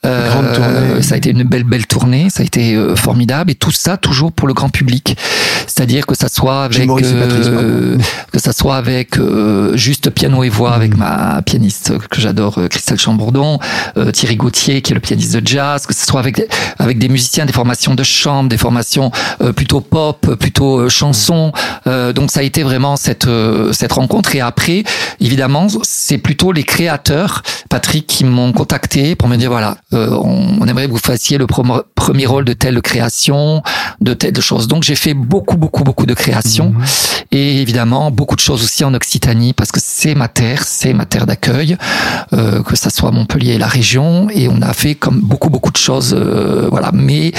Euh, 0.06 0.29
Grande 0.29 0.53
tournée. 0.53 1.01
Ça 1.01 1.15
a 1.15 1.18
été 1.18 1.32
une 1.32 1.44
belle 1.44 1.63
belle 1.65 1.86
tournée. 1.86 2.29
Ça 2.29 2.41
a 2.41 2.46
été 2.46 2.75
euh, 2.75 2.96
formidable 2.96 3.51
et 3.51 3.56
tout 3.56 3.72
ça 3.72 3.98
toujours 3.98 4.32
pour 4.32 4.48
le 4.48 4.53
grand 4.53 4.70
public. 4.70 5.18
C'est-à-dire 5.68 6.06
que 6.06 6.15
ça 6.15 6.29
soit 6.29 6.63
avec 6.63 6.86
Maurice 6.86 7.12
et 7.12 7.20
Patrice, 7.20 7.48
euh, 7.48 7.98
que 8.32 8.39
ça 8.39 8.53
soit 8.53 8.75
avec 8.77 9.18
euh, 9.18 9.75
juste 9.75 10.10
piano 10.10 10.44
et 10.44 10.50
voix 10.50 10.74
avec 10.74 10.98
ma 10.98 11.41
pianiste 11.41 11.98
que 12.10 12.22
j'adore 12.22 12.58
euh, 12.58 12.68
Christelle 12.68 13.00
Chambourdon, 13.00 13.60
euh, 13.98 14.12
Thierry 14.12 14.36
Gauthier 14.36 14.82
qui 14.82 14.94
est 14.94 14.96
le 14.96 15.01
pianiste 15.01 15.36
de 15.36 15.46
jazz, 15.46 15.86
que 15.86 15.94
ce 15.94 16.06
soit 16.06 16.20
avec 16.20 16.36
des, 16.38 16.48
avec 16.77 16.98
des 16.98 17.10
musiciens, 17.10 17.46
des 17.46 17.53
formations 17.53 17.96
de 17.96 18.03
chambre, 18.03 18.50
des 18.50 18.58
formations 18.58 19.12
euh, 19.41 19.53
plutôt 19.53 19.82
pop, 19.82 20.36
plutôt 20.36 20.79
euh, 20.79 20.89
chanson. 20.89 21.51
Euh, 21.88 22.13
donc 22.13 22.32
ça 22.32 22.39
a 22.39 22.44
été 22.44 22.63
vraiment 22.63 22.96
cette 22.96 23.27
euh, 23.27 23.74
cette 23.74 23.94
rencontre 23.94 24.36
et 24.36 24.41
après 24.41 24.84
évidemment 25.20 25.68
c'est 25.84 26.18
plutôt 26.18 26.51
les 26.51 26.63
créateurs 26.63 27.44
Patrick 27.70 28.08
qui 28.08 28.24
m'ont 28.24 28.53
contacté 28.53 29.15
pour 29.15 29.27
me 29.27 29.36
dire 29.36 29.50
voilà 29.50 29.77
euh, 29.94 29.99
on, 30.12 30.58
on 30.62 30.68
aimerait 30.68 30.88
que 30.88 30.91
vous 30.91 30.98
fassiez 30.98 31.38
le 31.38 31.48
premier 31.48 32.25
rôle 32.25 32.46
de 32.46 32.53
telle 32.53 32.82
création 32.82 33.62
de 34.01 34.13
telle 34.13 34.39
chose. 34.41 34.68
Donc 34.68 34.84
j'ai 34.84 34.96
fait 34.96 35.13
beaucoup 35.13 35.58
beaucoup 35.58 35.84
beaucoup 35.84 36.06
de 36.06 36.13
créations. 36.13 36.70
Mhm. 36.72 36.84
et 37.32 37.62
évidemment 37.62 38.12
beaucoup 38.12 38.36
de 38.36 38.39
choses 38.41 38.63
aussi 38.63 38.84
en 38.84 38.94
Occitanie 38.94 39.53
parce 39.53 39.72
que 39.72 39.79
c'est 39.82 40.15
ma 40.15 40.27
terre 40.27 40.63
c'est 40.63 40.94
ma 40.94 41.06
terre 41.06 41.25
d'accueil 41.25 41.77
euh, 42.34 42.63
que 42.63 42.75
ça 42.75 42.89
soit 42.89 43.12
Montpellier 43.12 43.53
et 43.53 43.58
la 43.58 43.68
région. 43.68 44.29
Et 44.29 44.48
on 44.48 44.62
a 44.62 44.74
fait 44.74 44.96
comme 44.96 45.20
beaucoup 45.22 45.50
beaucoup 45.50 45.72
de 45.72 45.77
choses 45.77 46.15
euh, 46.18 46.68
voilà. 46.70 46.91
Mais 46.94 47.32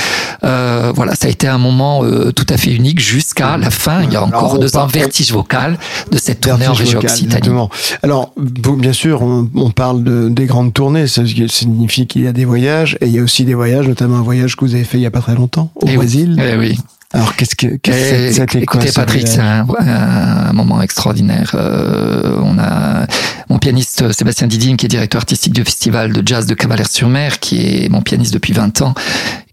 euh, 0.45 0.93
voilà 0.95 1.15
ça 1.15 1.27
a 1.27 1.31
été 1.31 1.49
un 1.49 1.59
moment 1.59 2.05
euh, 2.05 2.33
tout 2.33 2.47
à 2.49 2.57
fait 2.57 2.73
unique 2.75 3.01
jusqu'à 3.01 3.57
la 3.57 3.71
fin. 3.71 4.03
Il 4.03 4.13
y 4.13 4.17
a 4.17 4.23
Alors, 4.23 4.29
encore 4.29 4.59
deux 4.59 4.77
ans 4.77 4.87
vertige 4.87 5.33
vocal 5.33 5.79
de 6.11 6.19
cette 6.19 6.41
tournée 6.41 6.67
en 6.67 6.73
région 6.73 7.01
vocal, 7.01 7.11
Occitanie. 7.11 7.35
exactement. 7.35 7.71
Alors, 8.03 8.33
bien 8.37 8.93
sûr, 8.93 9.23
on, 9.23 9.49
on 9.55 9.71
parle 9.71 10.03
de, 10.05 10.29
des 10.29 10.47
grandes 10.47 10.73
tournées, 10.73 11.07
ça 11.07 11.23
signifie 11.49 12.07
qu'il 12.07 12.23
y 12.23 12.27
a 12.27 12.33
des 12.33 12.40
voyages, 12.45 12.97
et 13.01 13.07
il 13.07 13.13
y 13.13 13.19
a 13.19 13.23
aussi 13.23 13.45
des 13.45 13.55
voyages, 13.55 13.87
notamment 13.89 14.17
un 14.17 14.23
voyage 14.23 14.57
que 14.57 14.65
vous 14.65 14.75
avez 14.75 14.85
fait 14.85 14.99
il 14.99 15.03
y 15.03 15.07
a 15.07 15.11
pas 15.11 15.21
très 15.21 15.35
longtemps, 15.35 15.71
au 15.77 15.81
Eh 15.87 15.91
oui. 15.91 15.97
Brésil. 15.97 16.37
Eh 16.43 16.57
oui 16.57 16.79
Alors 17.13 17.35
qu'est-ce 17.37 17.57
que 17.57 17.67
qu'est-ce 17.77 18.15
Eh, 18.15 18.33
c'était 18.33 18.65
quoi 18.65 18.81
écoutez 18.81 18.93
Patrick, 18.95 19.27
c'est 19.29 19.41
un, 19.41 19.67
un 19.79 20.53
moment 20.53 20.81
extraordinaire. 20.83 21.53
Euh, 21.55 22.37
on 22.43 22.59
a 22.59 23.07
mon 23.49 23.59
pianiste 23.59 24.13
Sébastien 24.13 24.47
Didine, 24.47 24.77
qui 24.77 24.87
est 24.87 24.89
directeur 24.89 25.21
artistique 25.21 25.53
du 25.53 25.65
festival 25.65 26.13
de 26.13 26.23
jazz 26.27 26.47
de 26.47 26.55
Cavalaire-sur-Mer, 26.55 27.41
qui 27.41 27.85
est 27.85 27.89
mon 27.89 28.01
pianiste 28.03 28.33
depuis 28.35 28.53
20 28.53 28.83
ans, 28.83 28.95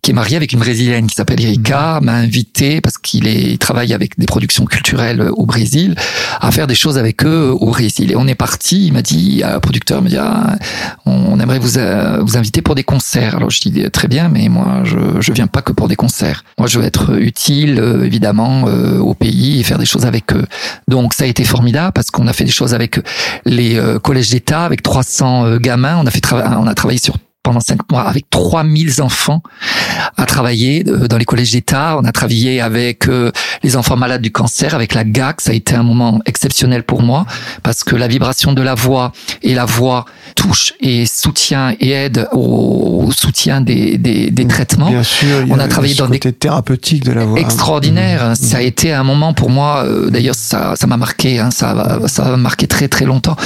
qui 0.07 0.11
est 0.11 0.13
marié 0.13 0.37
avec 0.37 0.53
une 0.53 0.59
brésilienne 0.59 1.05
qui 1.05 1.15
s'appelle 1.15 1.41
Erika, 1.41 1.99
m'a 2.01 2.13
invité 2.13 2.79
parce 2.79 2.97
qu'il 2.97 3.27
est 3.27 3.51
il 3.51 3.57
travaille 3.57 3.93
avec 3.93 4.17
des 4.17 4.25
productions 4.25 4.63
culturelles 4.63 5.29
au 5.35 5.45
Brésil 5.45 5.95
à 6.39 6.49
faire 6.51 6.65
des 6.65 6.75
choses 6.75 6.97
avec 6.97 7.25
eux 7.25 7.53
au 7.59 7.71
Brésil. 7.71 8.13
Et 8.13 8.15
on 8.15 8.25
est 8.25 8.33
parti. 8.33 8.87
Il 8.87 8.93
m'a 8.93 9.01
dit, 9.01 9.41
un 9.43 9.59
producteur 9.59 10.01
me 10.01 10.07
dit, 10.07 10.15
ah, 10.15 10.55
on 11.05 11.37
aimerait 11.41 11.59
vous 11.59 11.77
euh, 11.77 12.19
vous 12.21 12.37
inviter 12.37 12.61
pour 12.61 12.73
des 12.73 12.85
concerts. 12.85 13.35
Alors 13.35 13.49
je 13.49 13.59
dis 13.59 13.91
très 13.91 14.07
bien, 14.07 14.29
mais 14.29 14.47
moi 14.47 14.83
je 14.85 14.97
je 15.19 15.33
viens 15.33 15.47
pas 15.47 15.61
que 15.61 15.73
pour 15.73 15.89
des 15.89 15.97
concerts. 15.97 16.45
Moi 16.57 16.69
je 16.69 16.79
veux 16.79 16.85
être 16.85 17.19
utile 17.19 17.77
euh, 17.77 18.05
évidemment 18.05 18.69
euh, 18.69 18.99
au 18.99 19.13
pays 19.13 19.59
et 19.59 19.63
faire 19.63 19.77
des 19.77 19.85
choses 19.85 20.05
avec 20.05 20.31
eux. 20.31 20.45
Donc 20.87 21.15
ça 21.15 21.25
a 21.25 21.27
été 21.27 21.43
formidable 21.43 21.91
parce 21.91 22.11
qu'on 22.11 22.27
a 22.27 22.33
fait 22.33 22.45
des 22.45 22.51
choses 22.51 22.73
avec 22.73 23.01
les 23.43 23.75
euh, 23.75 23.99
collèges 23.99 24.29
d'État 24.29 24.63
avec 24.63 24.83
300 24.83 25.45
euh, 25.45 25.57
gamins. 25.59 25.97
On 25.97 26.05
a 26.05 26.11
fait 26.11 26.23
on 26.31 26.65
a 26.65 26.75
travaillé 26.75 26.97
sur 26.99 27.17
pendant 27.47 27.61
cinq 27.61 27.89
mois 27.89 28.01
avec 28.01 28.29
3000 28.29 29.01
enfants 29.01 29.41
à 30.17 30.25
travailler 30.25 30.83
euh, 30.85 31.07
dans 31.07 31.17
les 31.17 31.23
collèges 31.23 31.51
d'État. 31.53 31.95
On 31.97 32.03
a 32.03 32.11
travaillé 32.11 32.59
avec 32.59 33.07
euh, 33.07 33.31
les 33.63 33.77
enfants 33.77 33.95
malades 33.95 34.21
du 34.21 34.31
cancer, 34.33 34.75
avec 34.75 34.93
la 34.93 35.05
GAC. 35.05 35.39
Ça 35.39 35.51
a 35.51 35.53
été 35.53 35.73
un 35.75 35.83
moment 35.83 36.19
exceptionnel 36.25 36.83
pour 36.83 37.01
moi 37.01 37.25
parce 37.63 37.85
que 37.85 37.95
la 37.95 38.09
vibration 38.09 38.51
de 38.51 38.61
la 38.61 38.75
voix 38.75 39.13
et 39.43 39.55
la 39.55 39.63
voix 39.63 40.03
touche 40.35 40.73
et 40.81 41.05
soutient 41.05 41.73
et 41.79 41.91
aide 41.91 42.27
au, 42.33 43.09
soutien 43.15 43.61
des, 43.61 43.97
des, 43.97 44.29
des 44.29 44.45
traitements. 44.47 44.89
Bien 44.89 45.03
sûr, 45.03 45.45
On 45.49 45.57
a 45.57 45.67
travaillé 45.69 45.93
ce 45.93 45.99
dans 45.99 46.09
des- 46.09 46.19
côté 46.19 46.33
thérapeutique 46.33 47.05
de 47.05 47.13
la 47.13 47.23
voix. 47.23 47.39
extraordinaire. 47.39 48.29
Mhm. 48.29 48.35
Ça 48.35 48.57
a 48.57 48.61
été 48.61 48.91
un 48.91 49.03
moment 49.03 49.33
pour 49.33 49.49
moi. 49.49 49.83
euh, 49.85 50.09
D'ailleurs, 50.09 50.35
ça, 50.35 50.73
ça 50.75 50.85
m'a 50.85 50.97
marqué. 50.97 51.39
Hein, 51.39 51.49
ça, 51.51 51.99
ça 52.07 52.23
va 52.23 52.35
marquer 52.35 52.67
très 52.67 52.89
très 52.89 53.05
longtemps 53.05 53.37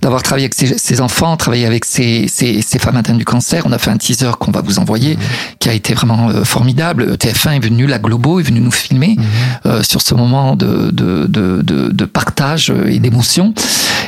d'avoir 0.00 0.22
travaillé 0.22 0.44
avec 0.44 0.54
ces, 0.54 0.78
ces 0.78 1.00
enfants, 1.00 1.36
travaillé 1.36 1.66
avec 1.66 1.84
ces, 1.84 2.28
ces, 2.28 2.62
ces 2.62 2.78
femmes 2.78 2.96
atteintes 2.96 3.18
du 3.18 3.24
cancer. 3.24 3.47
On 3.64 3.72
a 3.72 3.78
fait 3.78 3.90
un 3.90 3.96
teaser 3.96 4.30
qu'on 4.38 4.50
va 4.50 4.60
vous 4.62 4.78
envoyer, 4.78 5.18
qui 5.58 5.68
a 5.68 5.72
été 5.72 5.94
vraiment 5.94 6.28
euh, 6.30 6.44
formidable. 6.44 7.14
TF1 7.16 7.56
est 7.56 7.64
venu, 7.64 7.86
la 7.86 7.98
Globo 7.98 8.40
est 8.40 8.42
venu 8.44 8.60
nous 8.60 8.70
filmer 8.70 9.16
Mhm. 9.18 9.24
euh, 9.66 9.82
sur 9.82 10.02
ce 10.02 10.14
moment 10.14 10.56
de 10.56 10.90
de, 10.92 11.26
de, 11.26 11.62
de, 11.62 11.90
de 11.90 12.04
partage 12.04 12.70
euh, 12.70 12.86
et 12.90 12.98
d'émotion. 12.98 13.54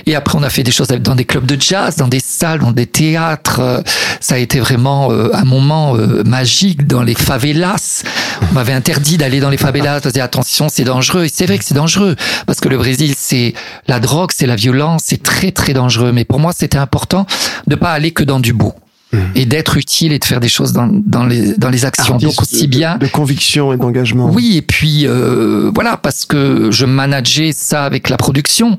Et 0.06 0.14
après, 0.14 0.38
on 0.38 0.42
a 0.42 0.50
fait 0.50 0.62
des 0.62 0.70
choses 0.72 0.88
dans 0.88 1.14
des 1.14 1.24
clubs 1.24 1.44
de 1.46 1.56
jazz, 1.60 1.96
dans 1.96 2.08
des 2.08 2.20
salles, 2.20 2.60
dans 2.60 2.72
des 2.72 2.86
théâtres. 2.86 3.60
Euh, 3.60 3.80
Ça 4.20 4.34
a 4.34 4.38
été 4.38 4.60
vraiment 4.60 5.10
euh, 5.10 5.30
un 5.34 5.44
moment 5.44 5.96
euh, 5.96 6.22
magique 6.24 6.86
dans 6.86 7.02
les 7.02 7.14
favelas. 7.14 8.02
On 8.50 8.54
m'avait 8.54 8.72
interdit 8.74 9.16
d'aller 9.16 9.40
dans 9.40 9.50
les 9.50 9.56
favelas. 9.56 10.00
On 10.04 10.08
disait 10.08 10.20
attention, 10.20 10.68
c'est 10.70 10.84
dangereux. 10.84 11.24
Et 11.24 11.30
c'est 11.32 11.46
vrai 11.46 11.58
que 11.58 11.64
c'est 11.64 11.74
dangereux 11.74 12.16
parce 12.46 12.60
que 12.60 12.68
le 12.68 12.76
Brésil, 12.78 13.14
c'est 13.16 13.54
la 13.88 13.98
drogue, 14.00 14.30
c'est 14.34 14.46
la 14.46 14.56
violence, 14.56 15.02
c'est 15.06 15.22
très 15.22 15.52
très 15.52 15.72
dangereux. 15.72 16.12
Mais 16.12 16.24
pour 16.24 16.38
moi, 16.40 16.52
c'était 16.56 16.78
important 16.78 17.26
de 17.66 17.74
pas 17.76 17.92
aller 17.92 18.10
que 18.10 18.24
dans 18.24 18.40
du 18.40 18.52
beau 18.52 18.74
Mhm. 19.12 19.20
et 19.34 19.44
d'être 19.44 19.76
utile 19.76 20.12
et 20.12 20.18
de 20.20 20.24
faire 20.24 20.38
des 20.38 20.48
choses 20.48 20.72
dans, 20.72 20.86
dans 20.88 21.24
les 21.26 21.54
dans 21.56 21.68
les 21.70 21.84
actions. 21.84 22.14
Artiste 22.14 22.30
Donc 22.36 22.42
aussi 22.42 22.68
bien 22.68 22.94
de, 22.96 23.06
de 23.06 23.10
conviction 23.10 23.72
et 23.72 23.76
d'engagement. 23.76 24.30
oui, 24.30 24.56
et 24.56 24.62
puis 24.62 25.06
euh, 25.06 25.70
voilà, 25.74 25.96
parce 25.96 26.24
que 26.24 26.70
je 26.70 26.84
manageais 26.86 27.50
ça 27.52 27.84
avec 27.84 28.08
la 28.08 28.16
production. 28.16 28.78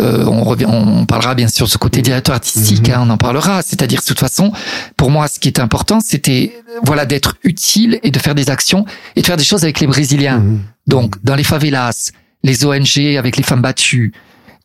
Euh, 0.00 0.24
on, 0.26 0.44
revient, 0.44 0.64
on 0.66 1.04
parlera 1.04 1.34
bien 1.34 1.48
sûr 1.48 1.66
de 1.66 1.70
ce 1.70 1.78
côté 1.78 2.00
directeur 2.00 2.34
artistique, 2.34 2.88
Mhm. 2.88 2.94
hein, 2.94 3.02
on 3.06 3.10
en 3.10 3.16
parlera. 3.18 3.60
C'est-à-dire, 3.62 4.00
de 4.00 4.06
toute 4.06 4.18
façon, 4.20 4.50
pour 4.96 5.10
moi, 5.10 5.28
ce 5.28 5.38
qui 5.38 5.48
est 5.48 5.60
important, 5.60 6.00
c'était 6.00 6.54
voilà 6.82 7.04
d'être 7.04 7.36
utile 7.44 7.98
et 8.02 8.10
de 8.10 8.18
faire 8.18 8.34
des 8.34 8.48
actions 8.50 8.86
et 9.14 9.20
de 9.20 9.26
faire 9.26 9.36
des 9.36 9.44
choses 9.44 9.62
avec 9.64 9.80
les 9.80 9.86
Brésiliens. 9.86 10.38
Mhm. 10.38 10.60
Donc, 10.86 11.16
dans 11.22 11.34
les 11.34 11.44
favelas, 11.44 12.12
les 12.44 12.64
ONG 12.64 13.16
avec 13.18 13.36
les 13.36 13.42
femmes 13.42 13.60
battues. 13.62 14.12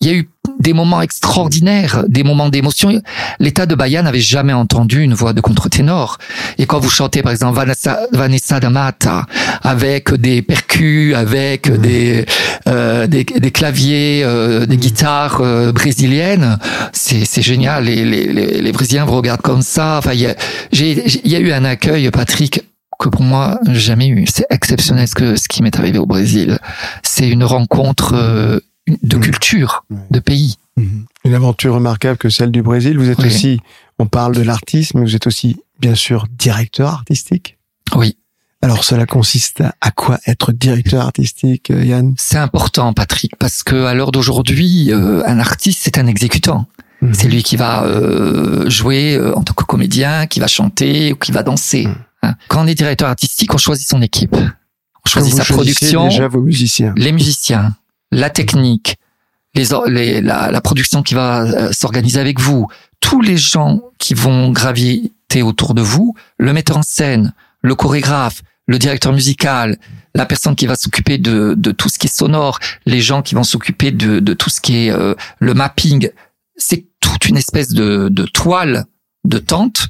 Il 0.01 0.08
y 0.08 0.10
a 0.10 0.13
eu 0.13 0.29
des 0.60 0.74
moments 0.74 1.01
extraordinaires, 1.01 2.03
des 2.08 2.24
moments 2.24 2.50
d'émotion. 2.50 3.01
L'État 3.39 3.65
de 3.67 3.75
Bahia 3.75 4.01
n'avait 4.01 4.20
jamais 4.20 4.53
entendu 4.53 5.01
une 5.01 5.13
voix 5.13 5.34
de 5.34 5.41
contre-ténor. 5.41 6.17
Et 6.58 6.65
quand 6.65 6.79
vous 6.79 6.89
chantez, 6.89 7.22
par 7.22 7.31
exemple, 7.31 7.55
Vanessa, 7.55 8.00
Vanessa 8.12 8.60
da 8.60 8.70
Mata, 8.70 9.25
avec 9.62 10.13
des 10.15 10.41
percus, 10.41 11.15
avec 11.15 11.72
des, 11.79 12.25
euh, 12.67 13.05
des, 13.05 13.24
des 13.24 13.51
claviers, 13.51 14.24
euh, 14.24 14.65
des 14.65 14.77
guitares 14.77 15.39
euh, 15.41 15.72
brésiliennes, 15.72 16.58
c'est 16.93 17.25
c'est 17.25 17.43
génial. 17.43 17.86
Les, 17.86 18.03
les, 18.03 18.25
les, 18.34 18.62
les 18.62 18.72
Brésiliens 18.72 19.05
vous 19.05 19.15
regardent 19.15 19.41
comme 19.41 19.62
ça. 19.62 19.98
Enfin, 20.00 20.13
il 20.13 20.22
y 20.22 20.27
a, 20.27 20.36
y 20.74 21.36
a 21.36 21.39
eu 21.39 21.51
un 21.51 21.63
accueil, 21.63 22.10
Patrick, 22.10 22.63
que 23.00 23.10
pour 23.10 23.22
moi, 23.22 23.60
jamais 23.67 24.08
eu. 24.08 24.25
C'est 24.31 24.46
exceptionnel 24.50 25.08
ce, 25.08 25.15
que, 25.15 25.36
ce 25.36 25.48
qui 25.48 25.63
m'est 25.63 25.77
arrivé 25.77 25.98
au 25.98 26.05
Brésil. 26.05 26.60
C'est 27.03 27.27
une 27.27 27.43
rencontre 27.43 28.13
euh, 28.15 28.60
de 28.88 29.15
Mhm. 29.17 29.21
culture, 29.23 29.83
Ouais. 29.89 29.97
de 30.11 30.19
pays. 30.19 30.55
Mhm. 30.77 31.05
Une 31.25 31.33
aventure 31.33 31.75
remarquable 31.75 32.17
que 32.17 32.29
celle 32.29 32.51
du 32.51 32.61
Brésil. 32.61 32.97
Vous 32.97 33.09
êtes 33.09 33.19
Oui. 33.19 33.27
aussi, 33.27 33.59
on 34.00 34.05
parle 34.07 34.35
de 34.35 34.41
l'artiste, 34.41 34.93
mais 34.95 35.01
vous 35.01 35.15
êtes 35.15 35.27
aussi, 35.27 35.57
bien 35.79 35.95
sûr, 35.95 36.27
directeur 36.38 36.89
artistique. 36.93 37.57
Oui. 37.95 38.17
Alors 38.63 38.83
cela 38.83 39.05
consiste 39.07 39.63
à, 39.81 39.91
quoi 39.91 40.19
être 40.27 40.51
directeur 40.51 41.01
artistique, 41.03 41.71
euh, 41.71 41.83
Yann? 41.83 42.13
C'est 42.17 42.38
important, 42.38 42.93
Patrick, 42.93 43.35
parce 43.38 43.63
que 43.63 43.85
à 43.85 43.93
l'heure 43.95 44.11
d'aujourd'hui, 44.11 44.91
euh, 44.91 45.23
un 45.25 45.39
artiste, 45.39 45.79
c'est 45.81 45.97
un 45.97 46.05
exécutant. 46.05 46.67
Mhm. 47.01 47.13
C'est 47.15 47.27
lui 47.27 47.41
qui 47.41 47.55
va 47.55 47.83
euh, 47.85 48.69
jouer 48.69 49.15
euh, 49.15 49.35
en 49.35 49.41
tant 49.41 49.53
que 49.55 49.63
comédien, 49.63 50.27
qui 50.27 50.39
va 50.39 50.45
chanter 50.47 51.13
ou 51.13 51.15
qui 51.15 51.31
va 51.31 51.41
danser. 51.41 51.88
Mhm. 51.88 51.95
hein. 52.23 52.35
Quand 52.50 52.63
on 52.63 52.67
est 52.67 52.75
directeur 52.75 53.09
artistique, 53.09 53.51
on 53.53 53.57
choisit 53.57 53.88
son 53.89 54.01
équipe. 54.03 54.35
On 54.35 55.09
choisit 55.09 55.31
vous 55.33 55.39
sa 55.39 55.45
production, 55.45 56.07
déjà 56.09 56.27
vos 56.27 56.41
musiciens. 56.41 56.93
les 56.95 57.11
musiciens, 57.11 57.75
la 58.12 58.30
technique, 58.30 58.98
les, 59.56 59.65
les- 59.88 60.22
la, 60.22 60.51
la 60.51 60.62
production 60.62 61.03
qui 61.03 61.13
va 61.13 61.41
euh, 61.44 61.72
s'organiser 61.72 62.19
avec 62.19 62.39
vous, 62.39 62.67
tous 63.00 63.21
les 63.21 63.38
gens 63.38 63.82
qui 63.97 64.13
vont 64.13 64.52
graviter 64.52 65.41
autour 65.41 65.74
de 65.74 65.82
vous, 65.82 66.15
le 66.38 66.54
metteur 66.54 66.78
en 66.78 66.84
scène, 66.84 67.34
le 67.62 67.76
chorégraphe, 67.76 68.41
le 68.67 68.78
directeur 68.80 69.12
musical, 69.13 69.78
la 70.15 70.26
personne 70.26 70.56
qui 70.56 70.65
va 70.67 70.76
s'occuper 70.76 71.17
de, 71.17 71.54
de 71.58 71.71
tout 71.71 71.89
ce 71.89 71.97
qui 72.00 72.08
est 72.08 72.15
sonore, 72.15 72.60
les 72.86 73.02
gens 73.02 73.21
qui 73.21 73.36
vont 73.36 73.43
s'occuper 73.43 73.91
de, 73.91 74.19
de 74.19 74.34
tout 74.34 74.50
ce 74.50 74.62
qui 74.62 74.88
est 74.88 74.91
euh, 74.91 75.15
le 75.39 75.54
mapping, 75.54 76.10
c'est 76.58 76.86
toute 77.00 77.28
une 77.28 77.38
espèce 77.38 77.69
de, 77.69 78.08
de 78.10 78.26
toile 78.26 78.86
de 79.24 79.38
tente 79.39 79.88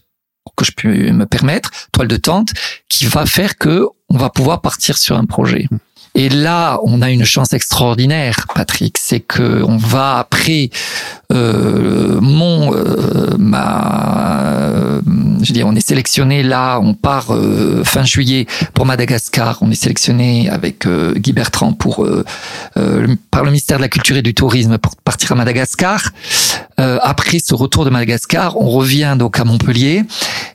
que 0.57 0.65
je 0.65 0.71
peux 0.71 0.89
me 1.11 1.25
permettre, 1.25 1.71
toile 1.91 2.07
de 2.07 2.17
tente, 2.17 2.49
qui 2.89 3.05
va 3.05 3.25
faire 3.25 3.57
que 3.57 3.85
on 4.09 4.17
va 4.17 4.29
pouvoir 4.29 4.61
partir 4.61 4.97
sur 4.97 5.17
un 5.17 5.25
projet. 5.25 5.67
Et 6.13 6.29
là, 6.29 6.79
on 6.83 7.01
a 7.01 7.09
une 7.09 7.23
chance 7.23 7.53
extraordinaire, 7.53 8.47
Patrick, 8.53 8.97
c'est 8.97 9.21
que 9.21 9.63
on 9.63 9.77
va 9.77 10.17
après 10.19 10.69
euh, 11.31 12.19
mon 12.19 12.73
euh, 12.73 13.35
ma, 13.37 15.01
je 15.43 15.53
dire, 15.53 15.67
on 15.67 15.75
est 15.75 15.87
sélectionné 15.87 16.43
là, 16.43 16.79
on 16.79 16.93
part 16.93 17.33
euh, 17.33 17.83
fin 17.83 18.03
juillet 18.03 18.47
pour 18.73 18.85
Madagascar. 18.85 19.57
On 19.61 19.71
est 19.71 19.75
sélectionné 19.75 20.49
avec 20.49 20.85
euh, 20.85 21.13
Guy 21.15 21.33
Bertrand 21.33 21.73
pour 21.73 22.05
euh, 22.05 22.25
par 23.31 23.43
le 23.43 23.49
ministère 23.49 23.77
de 23.77 23.81
la 23.81 23.89
Culture 23.89 24.17
et 24.17 24.21
du 24.21 24.33
Tourisme 24.33 24.77
pour 24.77 24.95
partir 24.97 25.31
à 25.31 25.35
Madagascar. 25.35 26.09
Après 26.77 27.37
ce 27.37 27.53
retour 27.53 27.85
de 27.85 27.91
Madagascar, 27.91 28.59
on 28.59 28.67
revient 28.67 29.15
donc 29.17 29.39
à 29.39 29.43
Montpellier 29.43 30.03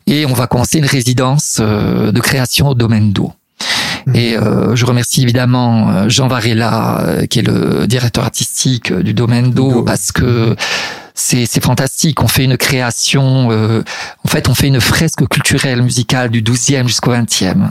et 0.09 0.27
on 0.27 0.33
va 0.33 0.49
commencer 0.49 0.79
une 0.79 0.87
résidence 0.87 1.61
de 1.61 2.21
création 2.21 2.69
au 2.71 2.75
domaine 2.75 3.13
d'eau. 3.13 3.33
Et 4.15 4.37
euh, 4.37 4.77
je 4.77 4.85
remercie 4.87 5.23
évidemment 5.23 5.91
euh, 5.91 6.09
Jean 6.09 6.29
Varela, 6.29 7.01
euh, 7.01 7.27
qui 7.27 7.41
est 7.41 7.43
le 7.43 7.87
directeur 7.87 8.25
artistique 8.25 8.93
euh, 8.93 9.03
du 9.03 9.15
domaine 9.15 9.51
d'eau, 9.51 9.83
parce 9.83 10.13
que 10.13 10.55
c'est 11.15 11.45
c'est 11.47 11.63
fantastique. 11.63 12.23
On 12.23 12.29
fait 12.29 12.45
une 12.45 12.57
création, 12.57 13.49
euh, 13.51 13.83
en 14.25 14.29
fait, 14.29 14.49
on 14.49 14.55
fait 14.55 14.69
une 14.69 14.81
fresque 14.81 15.27
culturelle 15.29 15.83
musicale 15.83 16.31
du 16.31 16.41
12e 16.43 16.87
jusqu'au 16.87 17.13
20e. 17.15 17.71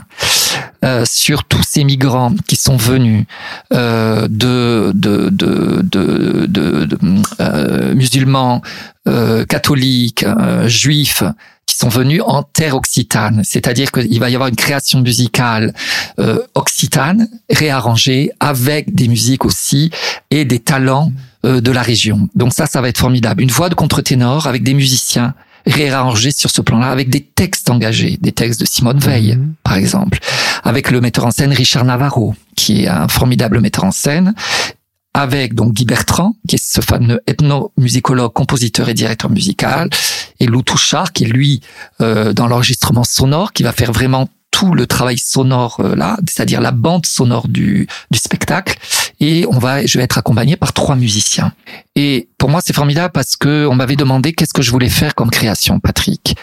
euh, 0.84 1.04
sur 1.10 1.44
tous 1.46 1.64
ces 1.68 1.84
migrants 1.84 2.34
qui 2.48 2.56
sont 2.56 2.78
venus 2.78 3.26
euh, 3.74 4.28
de, 4.30 4.92
de, 4.94 5.30
de, 5.30 5.82
de, 5.84 6.46
de, 6.48 6.86
de, 6.86 6.98
euh, 7.40 7.96
musulmans, 7.96 8.62
euh, 9.08 9.46
catholiques, 9.46 10.24
euh, 10.24 10.68
juifs, 10.68 11.24
qui 11.66 11.76
sont 11.78 11.90
venus 11.90 12.22
en 12.26 12.44
terre 12.44 12.76
occitane. 12.76 13.42
C'est-à-dire 13.44 13.92
qu'il 13.92 14.20
va 14.20 14.30
y 14.30 14.36
avoir 14.36 14.50
une 14.50 14.56
création 14.56 15.02
musicale 15.02 15.74
euh, 16.20 16.40
occitane, 16.54 17.28
réarrangée, 17.50 18.32
avec 18.40 18.94
des 18.94 19.08
musiques 19.08 19.46
aussi 19.46 19.90
et 20.30 20.46
des 20.46 20.60
talents 20.60 21.12
euh, 21.46 21.62
de 21.62 21.72
la 21.72 21.82
région. 21.82 22.30
Donc 22.36 22.54
ça, 22.54 22.66
ça 22.68 22.82
va 22.82 22.90
être 22.90 22.98
formidable. 23.00 23.42
Une 23.42 23.52
voix 23.52 23.70
de 23.70 23.76
contre-ténor 23.76 24.48
avec 24.48 24.64
des 24.64 24.74
musiciens 24.74 25.34
réarrangés 25.66 26.30
sur 26.30 26.52
ce 26.52 26.62
plan-là, 26.62 26.92
avec 26.92 27.10
des 27.10 27.22
textes 27.22 27.72
engagés, 27.72 28.20
des 28.22 28.32
textes 28.32 28.60
de 28.60 28.68
Simone 28.68 29.00
Veil, 29.00 29.36
Mhm. 29.36 29.54
par 29.64 29.76
exemple, 29.76 30.20
avec 30.64 30.92
le 30.92 31.02
metteur 31.02 31.26
en 31.26 31.32
scène 31.32 31.52
Richard 31.52 31.86
Navarro, 31.86 32.36
qui 32.56 32.84
est 32.84 32.88
un 32.88 33.08
formidable 33.08 33.60
metteur 33.60 33.84
en 33.86 33.92
scène, 33.92 34.36
avec 35.16 35.56
donc 35.56 35.72
Guy 35.72 35.86
Bertrand, 35.86 36.36
qui 36.46 36.56
est 36.56 36.64
ce 36.64 36.82
fameux 36.82 37.22
ethnomusicologue, 37.26 38.34
compositeur 38.34 38.90
et 38.90 38.94
directeur 38.94 39.32
musical, 39.32 39.90
et 40.42 40.46
Lou 40.46 40.62
Touchard, 40.62 41.14
qui 41.14 41.24
est 41.24 41.28
lui 41.28 41.62
euh, 42.02 42.34
dans 42.34 42.48
l'enregistrement 42.48 43.06
sonore, 43.06 43.54
qui 43.54 43.64
va 43.64 43.72
faire 43.72 43.94
vraiment 43.94 44.28
tout 44.52 44.74
le 44.74 44.88
travail 44.88 45.18
sonore 45.18 45.78
euh, 45.80 45.96
là, 45.96 46.18
c'est-à-dire 46.28 46.60
la 46.60 46.72
bande 46.72 47.06
sonore 47.06 47.48
du, 47.48 47.88
du 48.12 48.20
spectacle. 48.20 48.78
Et 49.22 49.46
on 49.50 49.58
va, 49.58 49.86
je 49.86 49.98
vais 49.98 50.04
être 50.04 50.18
accompagné 50.18 50.58
par 50.58 50.74
trois 50.74 50.98
musiciens. 50.98 51.54
Et 51.96 52.28
pour 52.38 52.50
moi, 52.50 52.60
c'est 52.62 52.76
formidable 52.76 53.14
parce 53.14 53.38
que 53.38 53.66
on 53.68 53.76
m'avait 53.76 53.96
demandé 53.96 54.34
qu'est-ce 54.34 54.54
que 54.54 54.62
je 54.62 54.72
voulais 54.72 54.90
faire 54.90 55.16
comme 55.16 55.30
création, 55.30 55.80
Patrick. 55.80 56.36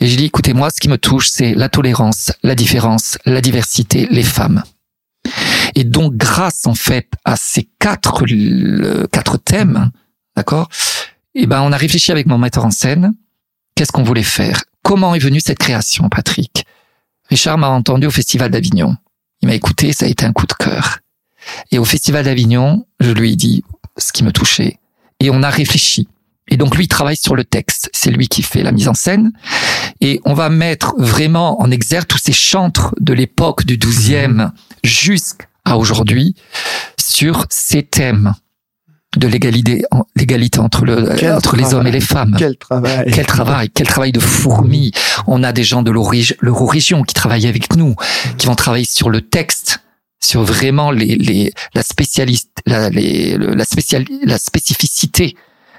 Et 0.00 0.06
j'ai 0.06 0.16
dit, 0.16 0.24
écoutez, 0.24 0.54
moi, 0.54 0.70
ce 0.70 0.80
qui 0.80 0.88
me 0.88 0.96
touche, 0.96 1.28
c'est 1.28 1.54
la 1.54 1.68
tolérance, 1.68 2.32
la 2.42 2.54
différence, 2.54 3.18
la 3.26 3.42
diversité, 3.42 4.08
les 4.10 4.22
femmes. 4.22 4.62
Et 5.74 5.84
donc, 5.84 6.16
grâce 6.16 6.66
en 6.66 6.74
fait 6.74 7.08
à 7.24 7.36
ces 7.36 7.68
quatre 7.78 8.24
quatre 9.10 9.38
thèmes, 9.38 9.90
d'accord, 10.36 10.68
eh 11.34 11.46
ben, 11.46 11.62
on 11.62 11.72
a 11.72 11.76
réfléchi 11.76 12.12
avec 12.12 12.26
mon 12.26 12.38
metteur 12.38 12.64
en 12.64 12.70
scène. 12.70 13.14
Qu'est-ce 13.74 13.92
qu'on 13.92 14.04
voulait 14.04 14.22
faire? 14.22 14.62
Comment 14.82 15.14
est 15.14 15.18
venue 15.18 15.40
cette 15.40 15.58
création, 15.58 16.08
Patrick? 16.08 16.64
Richard 17.28 17.58
m'a 17.58 17.68
entendu 17.68 18.06
au 18.06 18.10
Festival 18.10 18.50
d'Avignon. 18.50 18.96
Il 19.42 19.48
m'a 19.48 19.54
écouté, 19.54 19.92
ça 19.92 20.04
a 20.04 20.08
été 20.08 20.24
un 20.24 20.32
coup 20.32 20.46
de 20.46 20.52
cœur. 20.52 20.98
Et 21.70 21.78
au 21.78 21.84
Festival 21.84 22.24
d'Avignon, 22.24 22.86
je 23.00 23.10
lui 23.10 23.32
ai 23.32 23.36
dit 23.36 23.64
ce 23.98 24.12
qui 24.12 24.24
me 24.24 24.32
touchait. 24.32 24.78
Et 25.20 25.30
on 25.30 25.42
a 25.42 25.50
réfléchi. 25.50 26.08
Et 26.48 26.56
donc 26.56 26.76
lui 26.76 26.84
il 26.84 26.88
travaille 26.88 27.16
sur 27.16 27.34
le 27.34 27.44
texte, 27.44 27.88
c'est 27.92 28.10
lui 28.10 28.28
qui 28.28 28.42
fait 28.42 28.62
la 28.62 28.72
mise 28.72 28.88
en 28.88 28.94
scène. 28.94 29.32
Et 30.00 30.20
on 30.24 30.34
va 30.34 30.50
mettre 30.50 30.94
vraiment 30.98 31.60
en 31.60 31.70
exergue 31.70 32.06
tous 32.06 32.18
ces 32.18 32.32
chantres 32.32 32.94
de 33.00 33.14
l'époque 33.14 33.64
du 33.64 33.78
12e 33.78 34.50
jusqu'à 34.82 35.46
aujourd'hui 35.72 36.34
sur 36.98 37.46
ces 37.48 37.82
thèmes 37.82 38.34
de 39.16 39.28
l'égalité, 39.28 39.84
l'égalité 40.16 40.58
entre 40.58 40.84
le, 40.84 41.14
Quel 41.16 41.32
entre 41.32 41.56
les 41.56 41.74
hommes 41.74 41.86
et 41.86 41.92
les 41.92 42.00
femmes. 42.00 42.34
Quel 42.36 42.56
travail. 42.56 43.10
Quel 43.12 43.26
travail, 43.26 43.70
quel 43.70 43.86
travail 43.86 44.12
de 44.12 44.20
fourmi. 44.20 44.92
On 45.26 45.42
a 45.44 45.52
des 45.52 45.64
gens 45.64 45.82
de 45.82 45.90
l'Eurorégion 45.90 47.02
qui 47.02 47.14
travaillent 47.14 47.46
avec 47.46 47.76
nous, 47.76 47.94
qui 48.38 48.46
vont 48.46 48.56
travailler 48.56 48.84
sur 48.84 49.10
le 49.10 49.20
texte, 49.20 49.80
sur 50.20 50.42
vraiment 50.42 50.90
les, 50.90 51.16
les, 51.16 51.52
la 51.74 51.82
spécialiste, 51.82 52.50
la, 52.66 52.90
les, 52.90 53.36
la, 53.38 53.64
spécial, 53.64 54.04
la 54.24 54.38
spécificité 54.38 55.36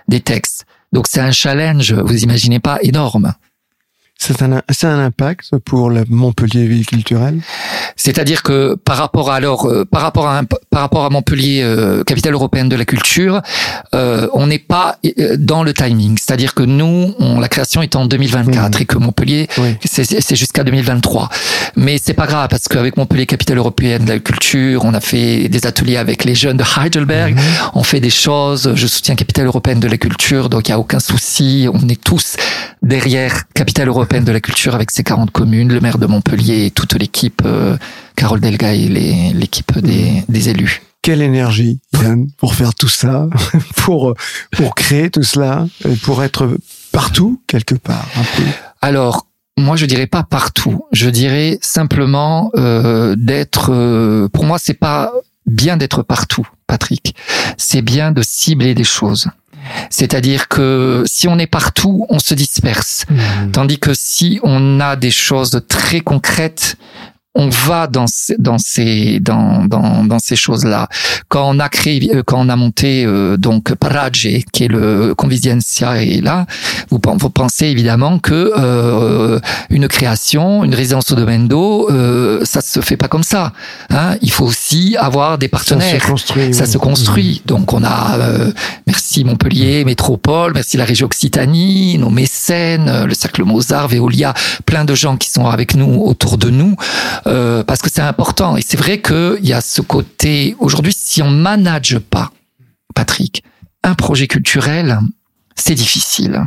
des 0.08 0.22
textes. 0.22 0.66
Donc 0.94 1.06
c'est 1.10 1.20
un 1.20 1.32
challenge, 1.32 1.94
vous 1.94 2.24
imaginez 2.24 2.60
pas, 2.60 2.80
énorme. 2.82 3.34
C'est 4.18 4.42
un, 4.42 4.62
c'est 4.70 4.88
un 4.88 5.00
impact 5.00 5.52
pour 5.66 5.90
le 5.90 6.04
Montpellier 6.10 6.66
ville 6.68 6.86
culturelle? 6.86 7.40
C'est-à-dire 7.98 8.44
que 8.44 8.76
par 8.76 8.98
rapport 8.98 9.30
à 9.32 9.36
alors 9.36 9.66
euh, 9.68 9.86
par 9.86 10.02
rapport 10.02 10.28
à 10.28 10.42
par 10.72 10.82
rapport 10.82 11.06
à 11.06 11.10
Montpellier, 11.10 11.62
euh, 11.64 12.04
capitale 12.04 12.34
européenne 12.34 12.68
de 12.70 12.76
la 12.76 12.86
culture, 12.86 13.42
euh, 13.94 14.28
on 14.34 14.48
n'est 14.48 14.58
pas 14.60 14.98
euh, 15.20 15.36
dans 15.38 15.64
le 15.64 15.74
timing. 15.74 16.18
C'est-à-dire 16.18 16.54
que 16.54 16.64
nous, 16.64 17.14
on, 17.20 17.40
la 17.40 17.50
création 17.50 17.82
est 17.82 17.96
en 17.96 18.06
2024 18.06 18.76
Mhm. 18.78 18.82
et 18.82 18.86
que 18.86 18.98
Montpellier, 18.98 19.48
Oui. 19.58 19.76
c'est 19.84 20.06
c'est 20.06 20.36
jusqu'à 20.36 20.64
2023. 20.64 21.30
Mais 21.76 21.98
c'est 22.04 22.14
pas 22.14 22.26
grave 22.26 22.48
parce 22.50 22.68
qu'avec 22.68 22.98
Montpellier, 22.98 23.26
capitale 23.26 23.58
européenne 23.58 24.06
de 24.06 24.14
la 24.14 24.20
culture, 24.20 24.86
on 24.86 24.94
a 24.94 25.02
fait 25.02 25.50
des 25.50 25.66
ateliers 25.68 25.98
avec 25.98 26.24
les 26.24 26.36
jeunes 26.36 26.58
de 26.58 26.64
Heidelberg. 26.64 27.38
On 27.76 27.84
fait 27.84 28.00
des 28.00 28.10
choses. 28.10 28.72
Je 28.76 28.88
soutiens 28.88 29.16
capitale 29.16 29.46
européenne 29.46 29.80
de 29.82 29.88
la 29.90 29.98
culture, 29.98 30.50
donc 30.50 30.68
il 30.68 30.72
y 30.72 30.74
a 30.74 30.80
aucun 30.80 31.00
souci. 31.00 31.68
On 31.74 31.88
est 31.90 32.02
tous 32.02 32.38
derrière 32.82 33.44
capitale 33.54 33.88
européenne 33.90 34.05
de 34.06 34.32
la 34.32 34.40
culture 34.40 34.76
avec 34.76 34.92
ses 34.92 35.04
40 35.04 35.32
communes, 35.32 35.74
le 35.74 35.80
maire 35.80 35.98
de 35.98 36.06
Montpellier 36.06 36.66
et 36.66 36.72
toute 36.72 36.94
l'équipe, 36.94 37.42
euh, 37.46 37.76
Carole 38.16 38.40
Delga 38.40 38.74
et 38.74 38.88
l'équipe 38.88 39.78
des, 39.80 40.24
des 40.30 40.50
élus. 40.50 40.82
Quelle 41.02 41.22
énergie, 41.22 41.80
Yann, 42.02 42.28
pour 42.38 42.54
faire 42.56 42.74
tout 42.74 42.88
ça, 42.88 43.28
pour, 43.76 44.10
euh, 44.12 44.16
pour 44.52 44.76
créer 44.76 45.10
tout 45.10 45.24
cela, 45.24 45.66
et 45.88 45.96
pour 45.96 46.24
être 46.24 46.58
partout, 46.92 47.42
quelque 47.48 47.76
part. 47.76 48.08
Alors, 48.82 49.28
moi, 49.58 49.76
je 49.76 49.86
dirais 49.86 50.08
pas 50.08 50.24
partout. 50.24 50.86
Je 50.92 51.10
dirais 51.10 51.58
simplement 51.62 52.52
euh, 52.56 53.16
d'être. 53.18 53.72
euh, 53.74 54.30
pour 54.30 54.46
moi, 54.46 54.58
c'est 54.60 54.74
pas 54.76 55.12
bien 55.46 55.78
d'être 55.78 56.04
partout, 56.04 56.48
Patrick. 56.68 57.16
C'est 57.58 57.82
bien 57.82 58.12
de 58.12 58.22
cibler 58.22 58.76
des 58.76 58.84
choses. 58.84 59.28
C'est-à-dire 59.90 60.48
que 60.48 61.04
si 61.06 61.28
on 61.28 61.38
est 61.40 61.48
partout, 61.48 62.06
on 62.10 62.20
se 62.20 62.34
disperse. 62.34 63.06
Tandis 63.52 63.80
que 63.80 63.94
si 63.94 64.40
on 64.44 64.80
a 64.80 64.96
des 64.96 65.12
choses 65.12 65.62
très 65.68 66.02
concrètes, 66.02 66.76
on 67.36 67.50
va 67.50 67.88
dans 67.88 68.08
ces, 68.08 68.36
dans 68.40 68.58
ces 68.58 69.20
dans 69.20 69.66
dans, 69.66 70.04
dans 70.06 70.20
ces 70.20 70.36
choses-là. 70.36 70.88
Quand 71.28 71.50
on 71.50 71.60
a 71.60 71.70
créé, 71.70 72.10
euh, 72.16 72.24
quand 72.26 72.40
on 72.40 72.50
a 72.50 72.56
monté 72.56 73.06
euh, 73.06 73.36
donc 73.38 73.74
Parage, 73.76 74.28
qui 74.54 74.64
est 74.64 74.68
le 74.68 75.14
Convivencia 75.16 76.02
est 76.02 76.22
là, 76.22 76.46
vous, 76.90 77.00
pen- 77.00 77.18
vous 77.18 77.30
pensez 77.30 77.66
évidemment 77.68 78.20
que 78.20 78.54
euh, 78.58 79.40
une 79.70 79.88
création, 79.88 80.64
une 80.64 80.74
résidence 80.74 81.12
au 81.12 81.16
domaine 81.16 81.48
d'eau, 81.48 81.90
euh, 81.92 82.40
ça 82.46 82.62
se 82.62 82.80
fait 82.82 82.98
pas 82.98 83.08
comme 83.08 83.24
ça. 83.24 83.52
Hein 83.90 84.16
Il 84.22 84.32
faut 84.32 84.46
aussi 84.46 84.96
avoir 84.98 85.38
des 85.38 85.48
Ça 85.48 85.52
partenaires 85.52 86.02
se 86.02 86.08
construit. 86.08 86.54
ça 86.54 86.64
oui. 86.66 86.70
se 86.72 86.78
construit. 86.78 87.42
Donc 87.46 87.74
on 87.74 87.84
a, 87.84 88.18
euh, 88.18 88.52
merci 88.88 89.24
Montpellier, 89.26 89.84
Métropole, 89.86 90.54
merci 90.54 90.78
la 90.78 90.86
région 90.86 91.06
Occitanie, 91.06 91.98
nos 91.98 92.10
mécènes, 92.10 93.06
le 93.06 93.14
Cercle 93.14 93.44
Mozart, 93.44 93.88
Veolia, 93.90 94.34
plein 94.66 94.86
de 94.86 94.96
gens 94.96 95.18
qui 95.18 95.30
sont 95.30 95.48
avec 95.48 95.76
nous, 95.76 96.02
autour 96.02 96.38
de 96.38 96.50
nous, 96.50 96.76
euh, 97.28 97.64
parce 97.64 97.82
que 97.82 97.90
c'est 97.92 98.02
important. 98.02 98.58
Et 98.58 98.62
c'est 98.62 98.78
vrai 98.78 99.02
qu'il 99.02 99.46
y 99.46 99.54
a 99.54 99.62
ce 99.62 99.82
côté, 99.82 100.56
aujourd'hui, 100.60 100.94
si 100.96 101.22
on 101.22 101.30
manage 101.30 102.00
pas, 102.00 102.32
Patrick, 102.94 103.44
un 103.84 103.96
projet 103.96 104.28
culturel, 104.28 105.00
c'est 105.56 105.76
difficile. 105.76 106.42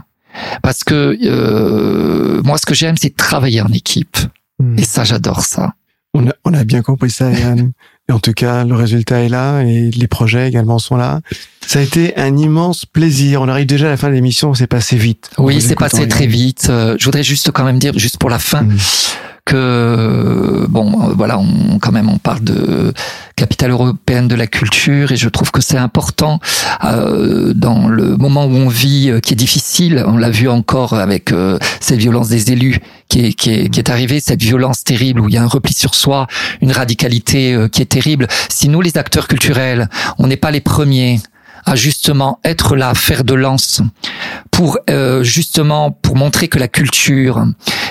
Parce 0.62 0.85
que 0.85 1.17
euh, 1.23 2.43
moi, 2.43 2.59
ce 2.59 2.67
que 2.67 2.75
j'aime, 2.75 2.97
c'est 2.97 3.17
travailler 3.17 3.61
en 3.61 3.73
équipe. 3.73 4.19
Mm. 4.59 4.79
Et 4.79 4.85
ça, 4.85 5.05
j'adore 5.05 5.41
ça. 5.41 5.75
On 6.14 6.29
a, 6.29 6.33
on 6.45 6.55
a 6.55 6.64
bien 6.64 6.83
compris 6.83 7.11
ça, 7.11 7.31
Yann. 7.31 7.73
En 8.11 8.18
tout 8.21 8.33
cas, 8.33 8.64
le 8.64 8.75
résultat 8.75 9.21
est 9.21 9.29
là 9.29 9.61
et 9.62 9.90
les 9.90 10.07
projets 10.07 10.49
également 10.49 10.79
sont 10.79 10.97
là. 10.97 11.21
Ça 11.66 11.79
a 11.81 11.83
été 11.83 12.16
un 12.16 12.37
immense 12.38 12.87
plaisir. 12.87 13.42
On 13.42 13.49
arrive 13.49 13.66
déjà 13.66 13.87
à 13.88 13.90
la 13.90 13.97
fin 13.99 14.09
de 14.09 14.14
l'émission, 14.14 14.55
c'est 14.55 14.66
passé 14.66 14.97
vite. 14.97 15.31
Oui, 15.37 15.61
c'est 15.61 15.75
passé 15.75 16.09
très 16.09 16.27
vite. 16.27 16.68
Euh, 16.71 16.97
je 16.99 17.05
voudrais 17.05 17.23
juste 17.23 17.51
quand 17.53 17.64
même 17.64 17.79
dire, 17.79 17.92
juste 17.99 18.16
pour 18.16 18.31
la 18.31 18.38
fin, 18.38 18.62
Mm. 18.62 18.77
que 19.44 20.66
bon, 20.68 20.92
euh, 21.09 21.14
voilà, 21.16 21.38
on 21.38 21.79
quand 21.79 21.92
même 21.92 22.09
on 22.11 22.18
parle 22.18 22.42
de 22.44 22.92
capitale 23.37 23.71
européenne 23.71 24.29
de 24.29 24.35
la 24.35 24.47
culture 24.47 25.12
et 25.12 25.16
je 25.16 25.29
trouve 25.29 25.51
que 25.53 25.61
c'est 25.62 25.79
important 25.79 26.38
euh, 26.85 27.55
dans 27.55 27.88
le 27.88 28.16
moment 28.16 28.44
où 28.47 28.55
on 28.55 28.68
vit, 28.68 29.11
euh, 29.11 29.21
qui 29.21 29.33
est 29.33 29.37
difficile. 29.37 30.05
On 30.07 30.16
l'a 30.18 30.29
vu 30.31 30.49
encore 30.49 30.92
avec 30.94 31.33
euh, 31.33 31.59
cette 31.81 31.99
violence 31.99 32.29
des 32.29 32.53
élus 32.53 32.79
qui 33.09 33.27
est, 33.27 33.33
qui 33.33 33.51
est 33.51 33.68
qui 33.71 33.81
est 33.81 33.88
arrivée, 33.90 34.21
cette 34.21 34.42
violence 34.42 34.85
terrible 34.85 35.21
où 35.21 35.29
il 35.29 35.35
y 35.35 35.38
a 35.38 35.42
un 35.42 35.47
repli 35.47 35.73
sur 35.73 35.94
soi, 35.94 36.27
une 36.61 36.73
radicalité 36.73 37.55
euh, 37.55 37.68
qui 37.68 37.81
est 37.81 37.87
terrible. 37.99 38.29
Si 38.49 38.69
nous, 38.69 38.81
les 38.81 38.97
acteurs 38.97 39.27
culturels, 39.27 39.89
on 40.19 40.29
n'est 40.29 40.37
pas 40.37 40.53
les 40.53 40.61
premiers 40.61 41.21
à 41.67 41.75
justement 41.75 42.39
être 42.45 42.77
là, 42.77 42.95
faire 42.95 43.25
de 43.25 43.35
lance 43.35 43.83
pour 44.53 44.79
euh, 44.89 45.25
justement 45.25 45.91
pour 45.91 46.15
montrer 46.17 46.47
que 46.47 46.59
la 46.59 46.69
culture 46.69 47.45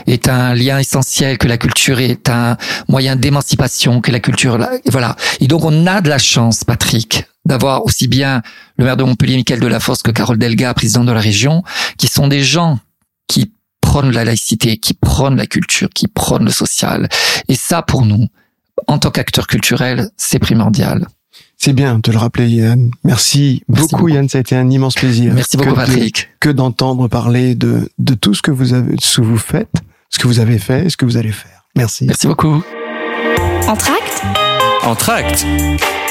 est 0.07 0.29
un 0.29 0.55
lien 0.55 0.79
essentiel, 0.79 1.37
que 1.37 1.49
la 1.49 1.57
culture 1.57 1.99
est 1.99 2.29
un 2.29 2.55
moyen 2.87 3.17
d'émancipation, 3.17 3.99
que 3.99 4.11
la 4.11 4.21
culture, 4.21 4.57
voilà. 4.85 5.15
Et 5.41 5.47
donc 5.47 5.65
on 5.65 5.85
a 5.85 5.99
de 5.99 6.09
la 6.09 6.17
chance, 6.17 6.63
Patrick, 6.63 7.25
d'avoir 7.45 7.83
aussi 7.83 8.07
bien 8.07 8.41
le 8.77 8.85
maire 8.85 8.97
de 8.97 9.03
Montpellier, 9.03 9.35
Michael 9.35 9.59
Delafosse, 9.59 10.01
que 10.01 10.11
Carole 10.11 10.37
Delga, 10.37 10.73
président 10.73 11.03
de 11.03 11.11
la 11.11 11.19
région, 11.19 11.63
qui 11.97 12.07
sont 12.07 12.29
des 12.29 12.43
gens 12.43 12.79
qui 13.27 13.51
prônent 13.81 14.13
la 14.13 14.23
laïcité, 14.23 14.77
qui 14.77 14.93
prônent 14.93 15.37
la 15.37 15.47
culture, 15.47 15.89
qui 15.93 16.07
prônent 16.07 16.45
le 16.45 16.51
social. 16.51 17.09
Et 17.49 17.55
ça, 17.55 17.81
pour 17.81 18.05
nous, 18.05 18.27
en 18.87 18.99
tant 18.99 19.09
qu'acteurs 19.11 19.47
culturels, 19.47 20.09
c'est 20.17 20.39
primordial. 20.39 21.07
C'est 21.57 21.73
bien 21.73 21.99
de 22.03 22.11
le 22.11 22.17
rappeler, 22.17 22.47
Yann. 22.49 22.91
Merci, 23.03 23.63
Merci 23.67 23.83
beaucoup, 23.89 24.03
beaucoup. 24.03 24.07
Yann. 24.09 24.29
Ça 24.29 24.37
a 24.37 24.41
été 24.41 24.55
un 24.55 24.69
immense 24.69 24.93
plaisir. 24.95 25.33
Merci 25.33 25.57
Que 25.57 25.63
beaucoup, 25.63 25.71
de- 25.81 25.85
Patrick. 25.85 26.29
que 26.39 26.49
d'entendre 26.49 27.07
parler 27.07 27.55
de, 27.55 27.89
de 27.97 28.13
tout 28.13 28.33
ce 28.35 28.41
que 28.43 28.51
vous 28.51 28.73
avez, 28.73 28.95
ce 28.99 29.21
que 29.21 29.25
vous 29.25 29.37
faites, 29.37 29.71
ce 30.09 30.19
que 30.19 30.27
vous 30.27 30.39
avez 30.39 30.59
fait 30.59 30.85
et 30.85 30.89
ce 30.89 30.97
que 30.97 31.05
vous 31.05 31.17
allez 31.17 31.31
faire. 31.31 31.63
Merci. 31.75 32.05
Merci 32.05 32.27
beaucoup. 32.27 32.63
Entracte, 33.67 34.23
Entracte. 34.83 35.45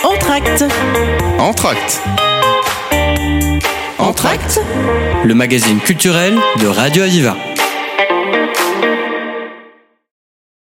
entracte, 0.04 0.64
Entracte. 1.38 2.00
Entracte. 2.00 2.00
entracte. 3.98 4.60
Le 5.24 5.34
magazine 5.34 5.78
culturel 5.78 6.34
de 6.60 6.66
Radio 6.66 7.02
Aviva. 7.04 7.36